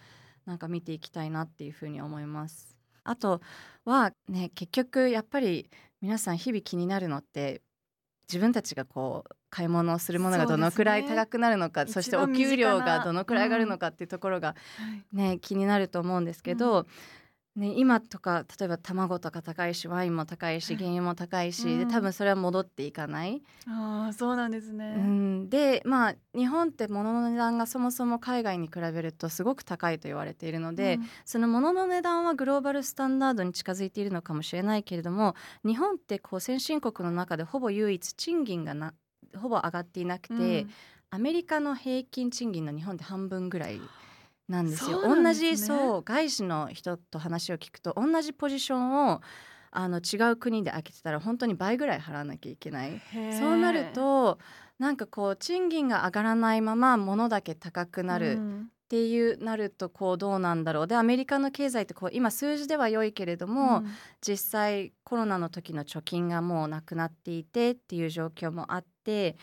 [0.46, 2.76] なんか見ていきたいなっていうふうに思います。
[3.04, 3.40] あと
[3.84, 5.68] はね結局やっぱり
[6.00, 7.62] 皆さん日々気になるのって
[8.32, 14.54] 自分たちがこう買い物をするものがどのくらい高くなるのかそ,、してお給料がどのくらい上がるのかっていうところがは
[15.12, 15.16] い。
[15.16, 16.86] ね、気になると思うんですけど、
[17.56, 20.76] ね、今とか例えば卵とか高いしワインも高いしはい。
[20.78, 21.78] 原油も高いし、うん。
[21.80, 23.42] で多分それは戻っていかない。
[23.66, 24.94] ああそうなんですうね。
[24.96, 31.06] ん、でまあ日本って物の値段がそもそも海外に比べるとすごく高いと言われているので、うん。
[31.26, 35.34] その物の値段はグローバルスタンダードに近づいているのかもしれないけれども
[35.64, 38.94] 日本ってこう先進国の中でほぼ唯一賃金がな
[39.36, 40.66] ほぼ上がっていなくて、
[41.10, 43.78] アメリカの平均賃金の日本で半分ぐらい
[44.52, 45.00] なんですよ。
[45.00, 45.56] すね。
[45.56, 49.20] じそう外資の人と話を聞くと同じポジションを
[49.72, 53.00] あの違う国で空けてたら本当に倍ぐらい払わなきゃいけない。
[53.38, 54.38] そうなると
[54.78, 58.70] なんかこう賃金が上がらないまま物だけ高くなるうん。
[58.92, 60.86] っていうなるとこうどうなんだろう。
[60.86, 63.86] でアメリカの経済ってこう今数字では良いけれども、うん。
[64.20, 69.36] 実際コロナの時の貯金がもうなくなっていてっていう状況もあって、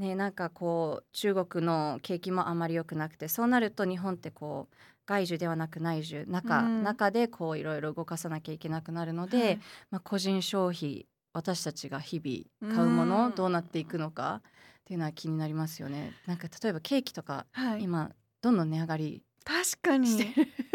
[0.00, 4.74] ね、なんかこう中国の景気もあまり良くなくてそうなると日本ってこう
[5.06, 6.82] 外需ではなく内需中,、うん。
[6.82, 9.60] 中でこういろいろ動かさなきゃいけなくなるので、はい。
[9.90, 13.34] まあ、個人消費私たちが日々買うもの、うん。
[13.34, 16.14] どうなっていくのかっていうのは気になりますよね。
[16.26, 20.08] なんか例えばケーキとか、はい、今どんどん値上がり確かに。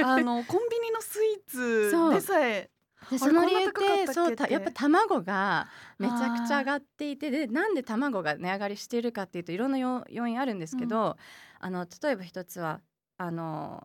[0.04, 1.52] あのコンビニのスイー
[1.90, 2.70] ツでさえ
[3.10, 4.08] であその理由って。
[4.08, 5.68] そうやっぱ卵が
[6.00, 11.18] めちゃくちゃ上がっていてでなんで卵が値上がりしているかっていうといろんな要要因あるんですけど、
[11.60, 12.82] あの例えば一つは
[13.18, 13.84] あの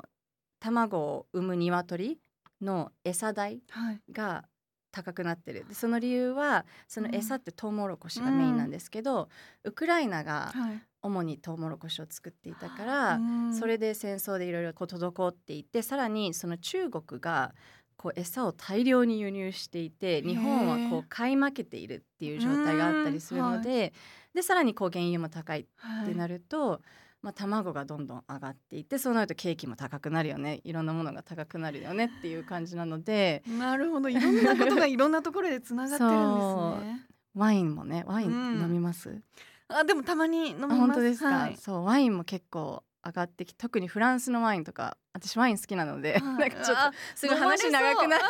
[0.61, 2.19] 卵を産む鶏
[2.61, 4.01] の餌代はい。
[4.13, 4.45] が
[4.93, 5.65] 高くなってる。
[5.69, 9.29] でその理由はその餌ってトウモロコシがメインなんですけど、
[9.65, 10.81] ウクライナがはい。
[11.03, 13.55] 主にトウモロコシを作っていたから、うん。
[13.59, 17.55] それで戦争でいろいろ滞っていてさらにその中国が
[18.01, 23.93] こう餌を大量に輸入していて日本はこう買い負けているっていう状態があったりするので,、
[24.35, 26.81] でさらにこう原油も高いってなるると、
[27.21, 30.63] まあ、卵がどんどん上がっていってそうなるとケーキも高くなるよね。
[30.65, 33.43] いろんなものが高くなるよねっていう感じなので。
[33.59, 34.09] なるほど。
[34.09, 37.07] いろんなことが いろんなところでつながってるんですね。
[37.35, 38.05] ワインもね。
[38.07, 39.21] ワインうん飲みます、
[39.69, 40.73] あでもたまに飲みます。
[40.73, 41.57] あ本当ですか、はい。
[41.59, 41.85] そう。
[41.85, 46.23] ワインも結構上がってき特にフランスのワインとか私ワイン好きなので、はい。
[46.23, 48.21] なんかちょっとあすごい話長くな なっ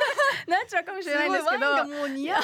[0.69, 1.59] ちゃうかもしれないんですけど。
[1.59, 2.43] ごいワインがもう似合う。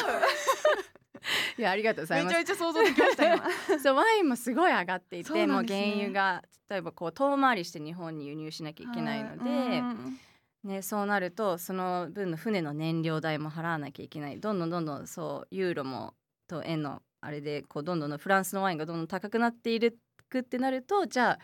[1.58, 2.36] いやありがとうございます。
[2.36, 3.44] めちゃめちゃ想像できました今。
[3.82, 10.20] そうワインもすごい上がっていてもう原油が例えばこう遠回りして日本に輸入しなきゃいけないので、うん
[10.64, 14.40] ね、そうなるとその分の船の燃料代も払わなきゃいけない。
[14.40, 16.14] どんどんどんどんそうユーロも
[16.48, 19.98] と円のあれでこうどんどんフランスのワインがどんどん高くなっている
[20.28, 21.38] くってなるとじゃあ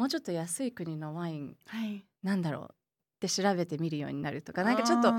[0.00, 2.02] もうちょっと安い国のワインはい。
[2.22, 2.66] なんだろうっ
[3.20, 5.12] て調べてみるようになるとかなんかちょっと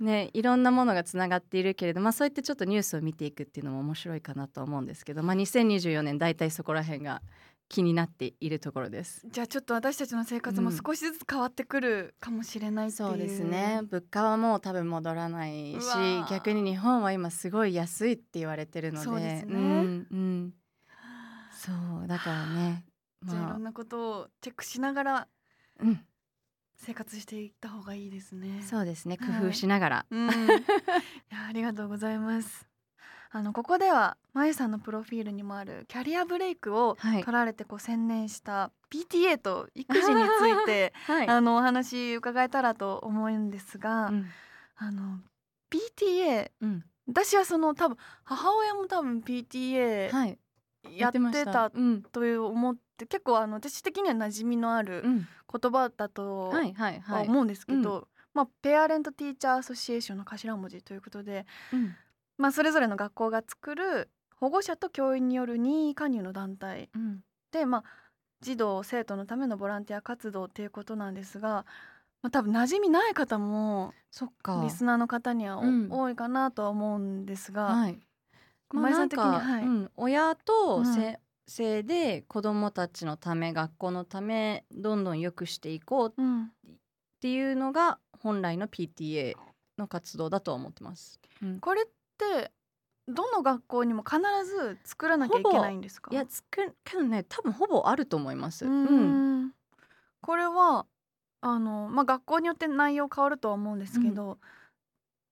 [0.00, 7.22] ねいろんなものがつながっているけれど、まあ、そうやってちょっとニュースを見ていくっていうのも面白いかなと思うんですけど、まあ、2024年大体そこら辺が
[7.68, 9.24] 気になっているところです。
[9.30, 10.76] じゃあちょっと私たちの生活もうん。
[10.76, 12.90] 少しずつ変わってくるかもしれないう。
[12.90, 13.80] そうですね。
[13.88, 15.86] 物価はもう多分戻らないし
[16.30, 19.04] 逆に日本は今すごい安いって言われてるので。
[19.04, 19.54] そうですね。
[19.56, 20.54] んうん、
[21.52, 21.72] そ
[22.04, 22.84] うだからね
[23.26, 23.52] じゃあいまあ。
[23.54, 25.28] ろんなことをチェックしながら
[25.80, 26.00] うん。
[26.78, 28.62] 生活していった方がいいですね。
[28.62, 29.16] そうですね。
[29.16, 29.46] 工はい。
[29.46, 30.32] 夫しながら、うん、 い
[31.30, 32.68] やありがとうございます。
[33.30, 37.24] あのここではまゆさんのプロフィールにもあるキャリアブレイクをはい。
[37.24, 40.28] 取られてこう専念した PTA と育児につ
[40.62, 41.28] いて はい。
[41.28, 44.26] あのお話伺えたらと思うんですが、うん。
[44.76, 45.20] あの
[45.70, 46.84] PTA うん。
[47.08, 50.38] 私はその多分母親も多分 PTA はい。
[50.90, 52.02] やってたうん。
[52.02, 55.26] という思って結構あの私的には馴染みのあるうん。
[55.60, 56.60] 言葉だとは
[57.22, 61.96] 思うんですけど、まあ、ペアレント・ティーチャー・アソシエーションの頭文字ということで、うん。
[62.36, 67.20] まあ、それぞれの学校が作る保護者と教員による任意加入の団体うん。
[67.52, 67.84] で、まあ、
[68.40, 71.64] 児童生徒のためのボランティア活動っていうことなんですが、
[72.22, 74.60] まあ、多分馴染みない方もそっか。
[74.62, 75.88] リスナーの方にはお、うん。
[75.90, 78.00] 多いかなとは思うんですが、はい。
[78.72, 79.64] まあまゆなんか、さん的にはい。
[79.64, 80.86] うん、親とうん。
[80.86, 81.18] せ、
[81.48, 86.52] 生で子どもたちのため学校のためどんどん良くしていこうっうん、
[87.20, 89.34] ていうのが本来の PTA
[89.78, 91.20] の活動だとは思ってます。
[91.42, 91.60] うん。
[91.60, 91.84] これっ
[92.18, 92.52] て
[93.08, 96.10] どの学校にも必ず作らなきゃいけないんですか？
[96.12, 98.64] いやつくけどね多分ほぼあると思います。
[98.66, 99.42] ううん。
[99.44, 99.52] ん
[100.22, 100.86] これは
[101.42, 104.38] あの、まあ、学校によって内容変わるとは思うんですけど、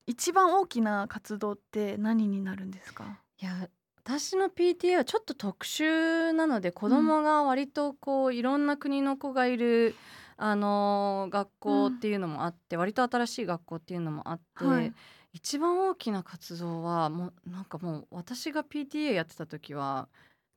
[0.05, 3.19] 一番大きな活動って何になるんですか？
[3.41, 3.67] いや
[4.05, 9.95] 私の PTA はちょっと特殊なので子供が割とこういろんな国の子がいる、
[10.37, 14.93] あのー学校っていうのもあって、割と新しい学校っていうのもあって、はい。
[15.33, 20.07] 一番大きな活動はもうなんかもう私が PTA やってた時は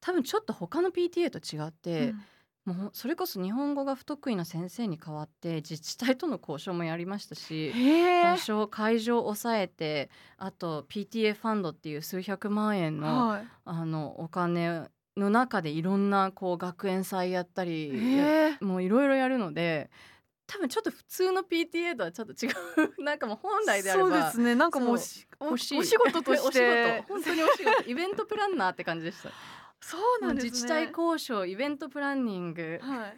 [0.01, 2.15] 多分ちょっと他の PTA と違って、
[2.75, 7.73] もうそれこそ日本語が不得意な先生に代わって自治体との交渉もやりましたし。
[8.23, 13.47] 場所会場を抑えてあと PTA ファンドっていう数百万円の,、はい。
[13.65, 17.93] あのお金の中でいろんなこう学園祭やったり
[18.61, 19.91] もういろいろやるので
[20.47, 22.95] 多分ちょっと普通の PTA とはちょっと違う。
[23.05, 24.55] なんかもう本来であればそうですね。
[24.55, 27.05] なんかもうお仕事としお仕て事。
[27.13, 27.91] 本当にお仕事。
[27.91, 29.31] イベントプランナーって感じでした
[29.81, 30.51] そうなんですね。
[30.51, 32.81] 自治体交渉イベントプランニング。
[32.83, 33.17] はい。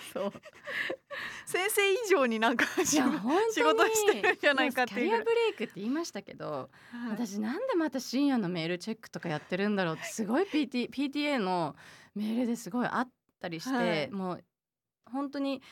[0.12, 0.32] そう。
[1.46, 5.08] 先生以上になんか仕事してるんじゃないかっていう。
[5.08, 7.10] キャリアブレイクって言いましたけどはい。
[7.10, 11.76] 私なんでまた深夜のメールチェックとかやってるんだろうってすごい PT PTA の
[12.14, 13.10] メールですごいあっ
[13.40, 14.10] たりして、はい。
[14.10, 14.44] もう
[15.06, 15.62] 本当に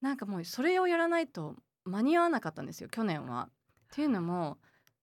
[0.00, 3.48] なんかもうそれをやらないと間に合わなかったんですよ去年は。
[3.50, 3.50] っ
[3.90, 4.58] ていうのも、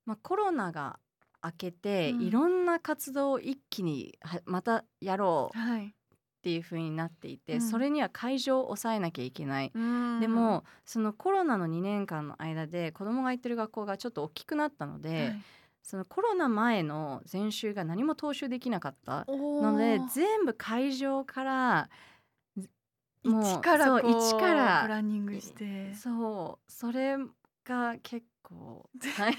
[0.05, 0.99] まあ、コロナが
[1.45, 2.21] 明けて、うん。
[2.21, 5.95] いろんな活動を一気にはまたやろうっはい。
[6.41, 7.61] ていう風になっていて、うん。
[7.61, 9.71] それには会場を抑えなきゃいけない。
[9.73, 10.19] うん。
[10.19, 15.41] でもそのコロナの2年間の間で子供が行ってる学校がちょっと大きくなったので、はい。
[15.81, 21.89] そのコロナ前の前週が何も踏襲できなかったので全部会場から
[23.23, 25.93] もう一からこう一からプランニングして。
[25.93, 27.17] そうそれ
[27.63, 29.33] が結構大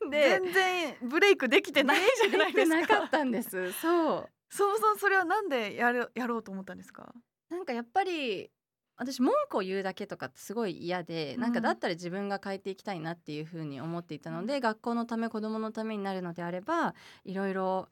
[0.00, 1.98] 変で全然ブレイクできてない
[2.30, 2.76] じゃないですか。
[2.80, 3.72] なかったんです。
[3.72, 4.28] そう。
[4.50, 7.14] そもそもそれはなんでやるやろうと思ったんですか？
[7.50, 8.50] なんかやっぱり
[8.96, 16.94] 私文句を言うだけとかってすごい嫌で、なんかだったら自分が変えていきたいなっていうふうに思っていたので、学校のため子どものためになるのであれば
[17.24, 17.88] いろいろ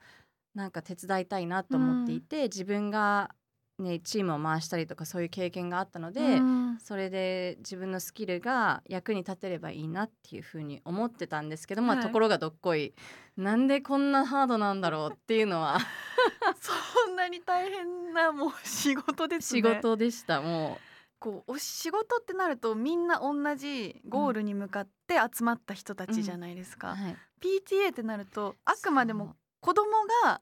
[0.55, 3.31] なんか手伝いたいなと思っていて、自分が、
[3.79, 6.79] ね、チームを回したりとかそういう経験があったので、うん。
[6.81, 12.95] それで自分のスキルが役に立てればいいなっていうふうに思ってたんですけど、まあはいところがどっこい
[13.37, 15.79] なんでこんなハードなんだろうっていうのは
[16.61, 19.63] そんなに大変なもう仕事ですね。
[19.63, 20.79] 仕事でしたも
[21.21, 26.79] こうお仕事ってなるとみんな同じゴールに向かって集まった人たちじゃないですう。
[26.79, 27.17] か、はい。
[27.41, 29.91] PTA ってなるとあくまでも子供
[30.25, 30.41] が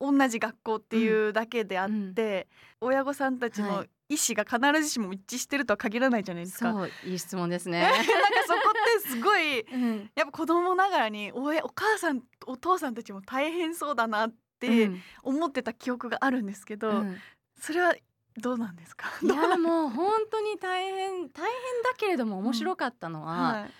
[0.00, 2.48] 同じ学校っていうだけであって、
[2.80, 3.90] 親御さんたちのはい。
[4.12, 6.72] 意思が必ずしも一致してるとは限らないじゃないですか。
[6.72, 7.82] そういい質問ですね。
[7.82, 8.04] なんか
[8.44, 10.10] そこってすごいうん。
[10.16, 15.00] やっぱ子供ながらにおえお母さんお父さんたちも大変そうだなっうてん。
[15.22, 17.18] 思ってた記憶があるんですけど、うん。
[17.60, 17.94] それは
[18.36, 19.06] どうなんですか？
[19.22, 21.52] いやもう本当に大変大変
[21.84, 23.70] だけれども面白かったのは、はい。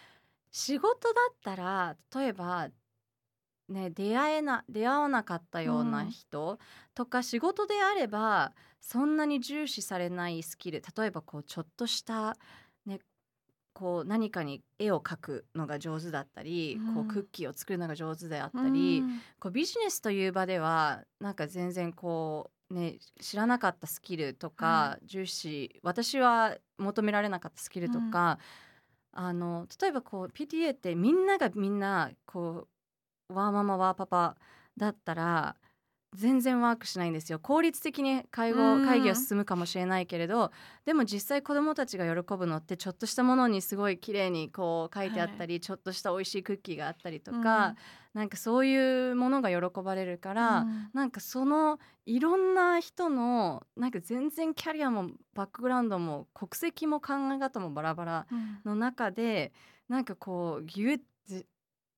[0.52, 2.68] 仕事だったら例えば
[3.70, 6.58] ね出会えな出会わなかったような人
[6.94, 12.36] とか、仕事であればそんなに重視されないスキル例えばこうちょっとした
[12.84, 12.98] ね
[13.72, 19.20] こう何かに絵を描くのが上手だったり、こううんクッキーを作るのが上手であったり、うん。
[19.38, 28.38] こうビジネスという場ではなんか全然こうね知らなかったスキルとか、は重視私は求められなかったスキルとか、
[29.12, 32.68] あの例えばこう PTA ってみんながみんなこう
[33.30, 34.36] ワーママワーパパ
[34.76, 35.56] だったら
[36.12, 37.38] 全然ワークしないんですよ。
[37.38, 38.84] 効率的に会合うん。
[38.84, 40.50] 会議は進むかもしれないけれど
[40.84, 47.76] でも実際子どもたちが喜ぶのってちょっとしたものにすごい綺麗にこう書いてあったり、ちょっとした美味しいクッキーがあったりとか、
[48.12, 50.90] なんかそういうものが喜ばれるから、うん。
[50.92, 58.60] なんかそのいろんな人のなんか全然キャリアもバックグラウンドも国籍も考え方もバラバラうん。
[58.64, 59.52] の中で
[59.88, 61.00] なんかこうギュッ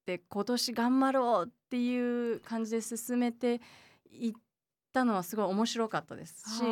[0.05, 3.61] て今年頑張ろうっていう感じで進めて
[4.11, 4.33] いっ
[4.93, 6.63] たのはすごい面白かったですし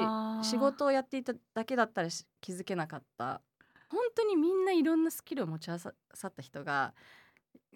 [0.43, 3.41] 仕事をやっていただけだったらし気づけなかった。
[3.89, 5.93] 本当にみんないろんなスキルを持ち合わさ
[6.29, 6.95] った人が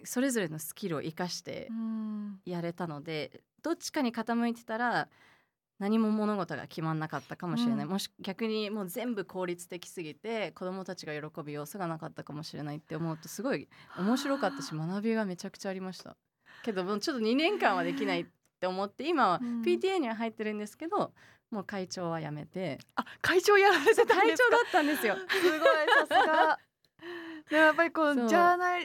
[0.05, 2.39] それぞれのスキルを生かしてうん。
[2.45, 5.09] やれたのでどっちかに傾いてたら
[5.79, 7.91] 何も物事が決まんなかったかもしれない、うん。
[7.91, 13.67] もし逆にもう全部効率的すぎて子どもたちが喜ぶ要素がなかったかもしれないって思うとすごい
[13.97, 16.15] 面白かったし学びがめちゃくちゃありました。
[16.63, 18.25] けどもうちょっと2年間はできないっ
[18.59, 19.61] て思って今はうん。
[19.61, 21.13] PTA には入ってるんですけど
[21.51, 22.79] もう会長は辞めて。
[22.95, 25.15] あ会長やられてた会長だったんですよ。
[25.15, 25.59] すごい
[26.07, 26.59] さすが。
[27.49, 28.15] でもやっぱりこう。
[28.15, 28.77] ジャーナ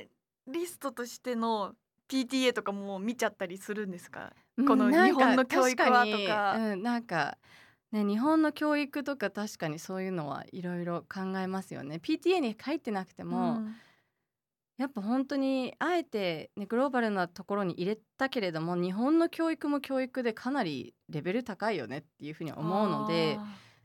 [0.46, 1.74] リストとしての
[2.10, 4.32] PTA とかも見ちゃったりするんですか？
[4.66, 6.56] このうんなん日本の教育はとか。
[6.56, 7.38] うん、なんか
[7.92, 12.00] ね日本の教育とか確かにそういうのはいろいろ考えますよね。
[12.02, 13.74] PTA に入ってなくても、うん
[14.78, 23.38] やっぱ本当にあえて、ね、グローバルなところに入れたけれども日本の教育も教育でかなりレベル高いよねっていうふうに思うので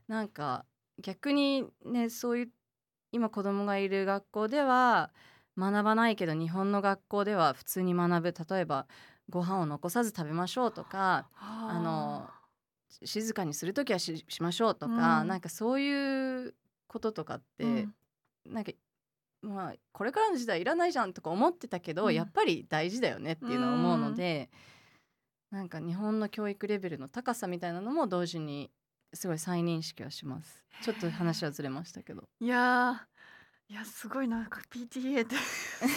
[0.08, 0.64] なんか
[1.02, 2.48] 逆にねそういう
[3.12, 5.10] 今子供がいる学校では
[5.58, 8.34] 学ばないけど日本の学校では普通に学ぶ。
[8.54, 8.86] 例えば
[9.28, 11.80] ご飯を残さず食べましょうとかああ。
[11.80, 12.28] の
[13.04, 15.28] 静かにする時はししましょうとか、うん。
[15.28, 16.54] なんかそういう
[16.86, 17.94] こととかって、うん。
[18.46, 18.72] なんか
[19.42, 22.14] まあこれからの時代いらないじゃんとか思ってたけど、うん。
[22.14, 24.50] やっぱり大事だよねっていうのは思うので、
[25.50, 28.70] なんか日本の教育レベルの高さみたいなのも同時に
[29.12, 30.64] すごい再認識はします。
[30.82, 32.24] ちょっと話はずれましたけど。
[32.40, 33.15] いやー
[33.68, 35.34] いやすごいなんか PTA って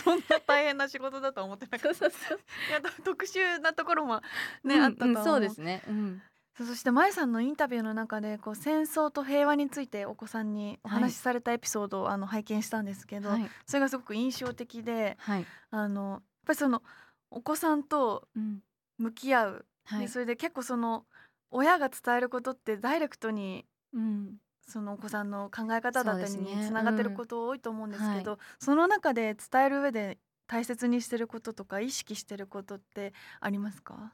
[0.03, 4.21] そんな大変な仕事だとは思ってなかった いや特殊なところも
[4.63, 5.83] ね、うんあったとは思ううんそうですね。
[5.87, 6.21] うん。
[6.57, 15.45] そして舞さんのインタビューの中でこう戦争と平和についてお子さんにお話しされたエピソードをあの拝見したんですけど、はいそれがすごく印象的ではい。
[15.69, 16.83] あのやっぱりその
[17.29, 18.63] お子さんとうん
[18.97, 19.99] 向き合う、はい。
[20.01, 21.05] でそれで結構その
[21.51, 24.37] 親が伝えることってダイレクトにうん。
[24.69, 30.17] そのお子さんの考え方だったりにつながってること多いと思うんですけど、その中で伝える上で
[30.47, 34.13] 大切にしてることとか意識してることってありますか？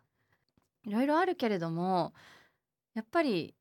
[0.85, 2.13] いろいろあるけれども
[2.93, 3.53] やっぱり、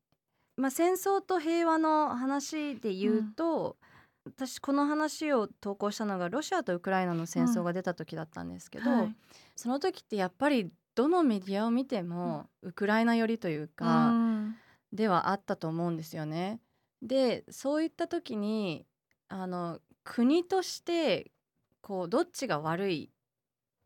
[0.57, 3.77] まあ、戦争と平和の話で言うと、
[4.25, 9.15] 私この話を投稿したのがロシアとウクライナの戦争が出た時だったんですけど、はい。
[9.55, 14.55] その時ってやっぱりどのメディアを見てもウクライナ寄りというか、うん。
[14.93, 16.61] ではあったと思うんですよね。
[17.05, 18.85] でそういった時に
[19.27, 21.31] あの国として
[21.81, 23.11] こうどっちが悪い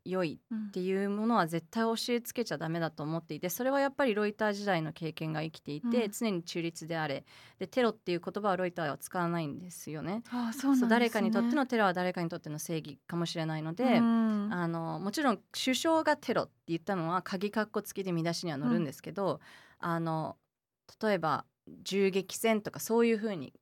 [0.04, 0.68] 良いうん。
[0.68, 6.10] っていうものは絶対教えつけちゃダメだと思っていてそれはやっぱりロイター時代の経験が生きていて、うん。
[6.10, 7.24] 常に中立であれ。
[7.58, 10.22] でテロっていう言葉はロイターは使わないんですよね。
[10.30, 10.88] ああそうね。
[10.88, 14.48] 誰かにとってのテロは誰かにとっての正義かもしれないので、うん。
[14.52, 19.40] あのもちろん首相がテロって言ったのは鍵括弧付きで見出しには載るんですけど、
[19.80, 20.36] あの
[21.02, 21.44] 例えば
[21.82, 23.52] 銃撃戦とかそういうふうに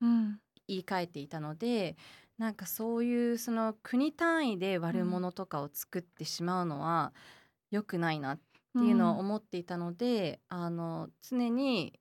[0.00, 0.40] うん。
[0.68, 1.96] 言い換えていたので
[2.38, 7.12] なんかそういうその国単位で悪者とかを作ってしまうのは
[7.70, 8.40] 良くないなっ
[8.74, 11.98] ていうのを思っていたので、あの常に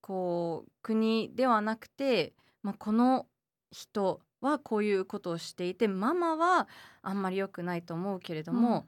[0.00, 3.26] こう国ではなくて、まあ、この
[3.70, 6.68] 人はこういうことをしていてママは
[7.02, 8.86] あんまり良くないと思うけれども、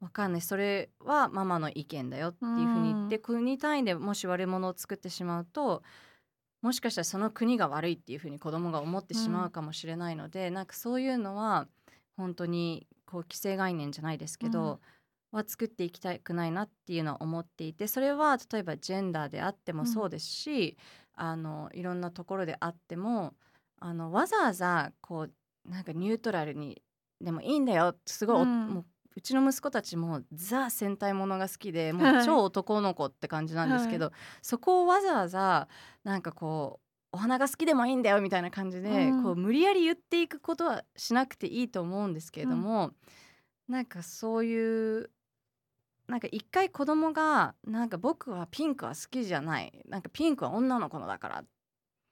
[0.00, 0.40] わかんない。
[0.40, 5.82] それはママの意見だよっていうふうに言って、国単位でもし悪者を作ってしまうと
[6.62, 11.68] もしかしたらその国が悪いっていうふうに子供が思ってしまうかもしれないので、なんかそういうのは
[12.16, 14.80] 本当にこう既成概念じゃないですけど、
[15.32, 20.76] は作っていきたくないなっていうのは思っていてそれは例えばジェンダーであってもそうですし、
[21.14, 23.34] あのいろんなところであっても
[23.78, 26.82] あのわざわざこうなんかニュートラルに
[27.20, 28.68] でもいいんだよすごいお、うん。
[28.68, 28.84] もう
[29.16, 35.68] うちの息子たちもザ戦隊ものが好きでもう超男の子って感じなんですけど、そこをわざわざ
[36.04, 39.22] なんかこうお花が好きでもいいんだよみたいな感じで、うん。
[39.24, 42.92] こう無理やり言っていくことはしなくていいと思うんですけれども、
[43.68, 45.10] なんかそういう
[46.06, 51.44] なんか一回子供がなんか僕はピンクは好きじゃないなんかピンクは女の子のだからっ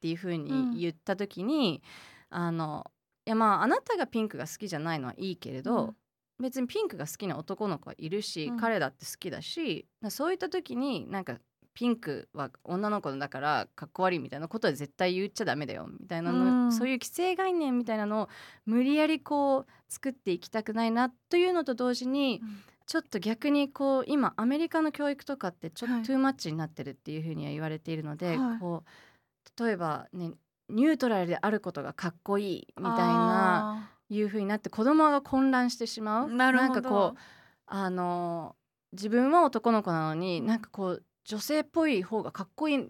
[0.01, 0.45] ていう風うん。
[0.45, 1.81] に言った時に、
[2.29, 2.91] あの
[3.25, 5.95] いやまああなたがピンクが好きじゃないのはいいけれど、
[6.41, 8.57] 別にピンクが好きな男の子はいるし、うん。
[8.59, 11.39] 彼だって好きだしなそういった時になんか
[11.75, 16.73] ピンクは女の子だからかっこ悪いみたいなことは絶対言っちゃダメだよみたいなの、うん。
[16.73, 18.29] そういう既成概念みたいなのを
[18.67, 22.43] 無理やりこう作っていきたくないなというのと同時に、
[22.87, 26.01] ちょっと逆にこう今アメリカの教育とかってちょっはい。
[26.03, 28.59] とトゥーマッチになってるっていうふうには言われているので、はい。
[28.59, 30.33] こう例えばね
[30.69, 36.31] ニュートラルであることがかっこいいみたいないうふうになって子供が混乱してしまう。
[36.31, 36.81] なるほど。
[36.81, 37.19] んかこう
[37.67, 38.57] あの
[38.93, 42.89] 自分は男の子なのになんかこう女性っぽい方がかっこいい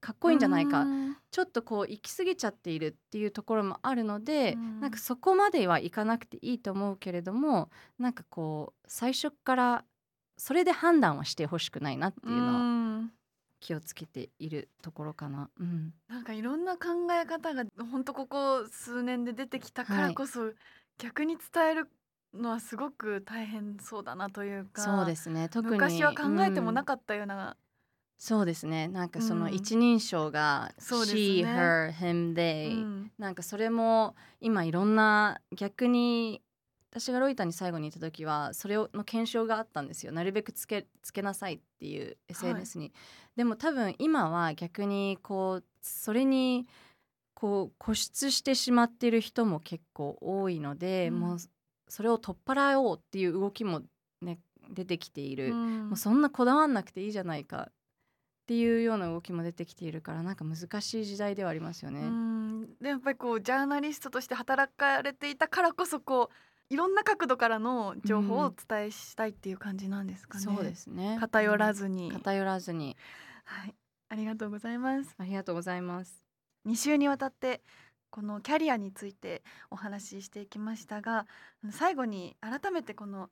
[0.00, 0.82] かっこいいんじゃないか。
[0.82, 1.16] うん。
[1.30, 4.80] ちょっとこう行き過ぎちゃっているっていうところもあるので、うん。
[4.80, 9.84] なんかそこまではいかなくていいと思うけれどもなんかこう最初から
[10.36, 13.12] それで判断はしてほしくないなっていうのはん
[13.64, 15.50] 気をつけているところかな。
[15.58, 20.52] うん、なんかいろんな考え方が本当ここ数年で出てきたからこそ、
[20.98, 21.90] 逆に伝える
[22.34, 25.48] のはすごく大変そうだなというかそうですね。
[25.48, 26.84] 特に昔は考えてもなうん。
[26.84, 27.56] かったような、
[28.18, 28.88] そうですね。
[28.88, 29.70] なんかそのうん。
[29.70, 31.40] 一人称が「そうですね。
[31.40, 33.12] she」「her」「him」「they」うん。
[33.18, 36.42] なんかそれも今いろんな逆に
[36.90, 40.12] 私がロイターに最後に行った時はそれをの検証があったんですよ。
[40.12, 42.92] なるべくつけつけなさいっていう SNS に、
[43.36, 46.66] でも多分今は逆にこうそれに
[47.34, 51.20] こう固執してしまっている人も結構多いので、うん。
[51.20, 51.38] もう
[51.88, 53.82] それを取っ払おうっていう動きも
[54.22, 54.38] ね
[54.70, 55.88] 出てきている、うん。
[55.88, 57.72] もうそんなこだわんなくていいじゃないかっ
[58.46, 62.00] ていうような動きも出てきているからなんか難しい時代ではありますよね。
[62.00, 62.76] うん。
[62.80, 66.34] でやっぱりこうジャーナリストとして働かれていたからこそこう
[66.70, 70.44] いろんな角度からの情報をお伝えしたいっていう感じなんですかね。
[70.44, 71.18] そうですね。
[71.20, 72.96] 偏らずに、偏らずに。
[73.44, 73.74] はい、
[74.08, 75.14] ありがとうございます。
[75.18, 76.24] ありがとうございます。
[76.66, 77.62] 2週にわたって
[78.10, 81.26] このキャリアについてお話ししていきましたが
[81.70, 83.28] 最後に改めてこの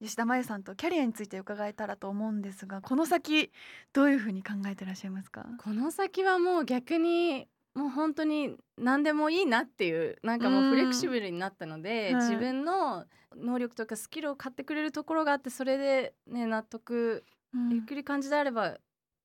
[0.00, 3.52] 吉田麻由さんとキャリアについて伺えたらと思うんですがこの先
[3.92, 5.44] どういうふうに考えてらっしゃいますか？
[5.62, 7.48] この先はもう逆に
[7.78, 12.28] もう本当に何でもいいなっていうなんかもうフレキシブルになったので、はい。
[12.28, 13.04] 自分の
[13.36, 17.24] 能力とかスキルを買ってくれるところがあってそれでね納得
[17.70, 18.78] ゆっくり感じであれば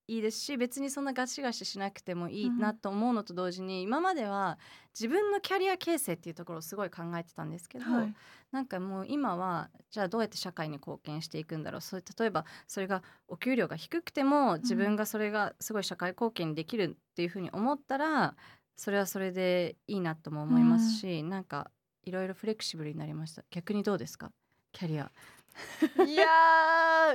[0.06, 4.58] いいですし別にそんなガシガシしなくてもいいなと思うのと同時に、今までは
[4.92, 8.14] 自分のキャリア形成っていうところをすごい考えてたんですけど、はい。
[8.52, 11.80] なんかもう今はじゃあどうやって社会に貢献していくんだろう。
[11.80, 18.36] そう例えばそれがお給料が低くても自分がそれがすごい社会貢献にできるっていうふうに思ったら
[18.76, 21.70] それはそれでいいなとも思いますし、なんか
[22.04, 23.42] いろいろフレキシブルになりました。
[23.50, 24.30] 逆にどうですか？
[24.72, 25.10] キャリア
[26.06, 26.26] いや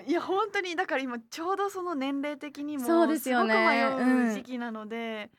[0.05, 3.53] ーいや本当にだから今ちょうどその年齢的にもそうですよね。
[3.53, 5.29] ごく迷うんう時期なので、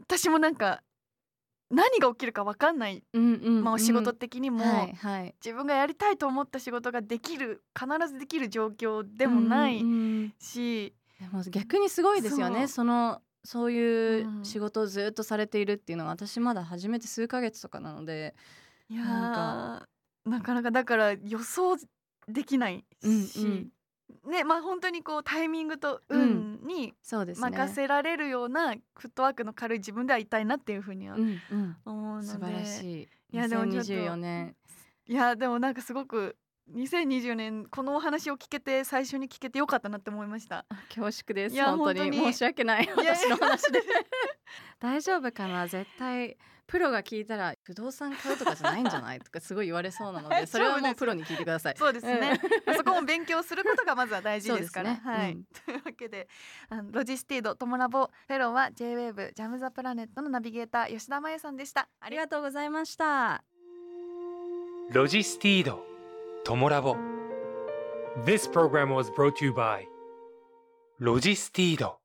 [0.00, 0.82] 私もなんか
[1.70, 5.34] 何が起きるか分かんない、うんうん、まあ、お仕事的にも、はいはい。
[5.42, 9.94] 自分がやりたいと思った仕事ができる必ずできる状況でもないうんう
[10.26, 10.32] ん
[11.50, 12.66] 逆にすごいですよね。
[12.66, 14.44] そそのそういううん。
[14.44, 18.34] 仕事をずっとされているっていうのが私まだ始めて数ヶ月とかなので
[18.88, 21.76] いやなかなかだから予想
[22.28, 23.72] できないし、うん
[24.28, 31.76] ねまあ本当にこうタイミングと運に任せられるようなフットワークの軽い自分ではいたいなっていうふうにはうんうん。
[31.84, 33.08] 思うので、素晴らしい。
[33.32, 34.56] いやでもちょっと2024年。
[35.06, 36.36] いやでもなんかすごく
[36.70, 40.64] 2020年このお話を聞けて最初に聞けてよかったなって思いました。
[40.68, 41.56] あ恐縮です。
[41.56, 42.00] 本当に。
[42.00, 42.32] 本当に。
[42.32, 42.88] 申し訳ない。
[42.96, 43.82] 私の話で。
[44.78, 45.66] 大丈夫かな？
[45.66, 46.36] 絶対
[46.66, 49.18] プロが聞いたら不動産買うとかじゃないんじゃない？
[49.20, 51.74] とかすごい言われそうなので それはもうプロに聞いてください。
[51.76, 52.40] そうですね、
[52.76, 54.92] そこも勉強することがまずは大事ですから。
[54.92, 55.00] ね。
[55.04, 55.44] はい、うん。
[55.66, 56.28] というわけで
[56.68, 61.88] あのロジスティードトモラボフェローは J-WAVE JAM THE PLANET のナビゲーター吉田まゆさんでした。
[62.00, 63.42] ありがとうございました。
[64.90, 65.91] ロジスティード
[66.43, 66.95] トモラボ
[68.25, 69.83] This program was brought to you by
[70.99, 71.99] ロジスティード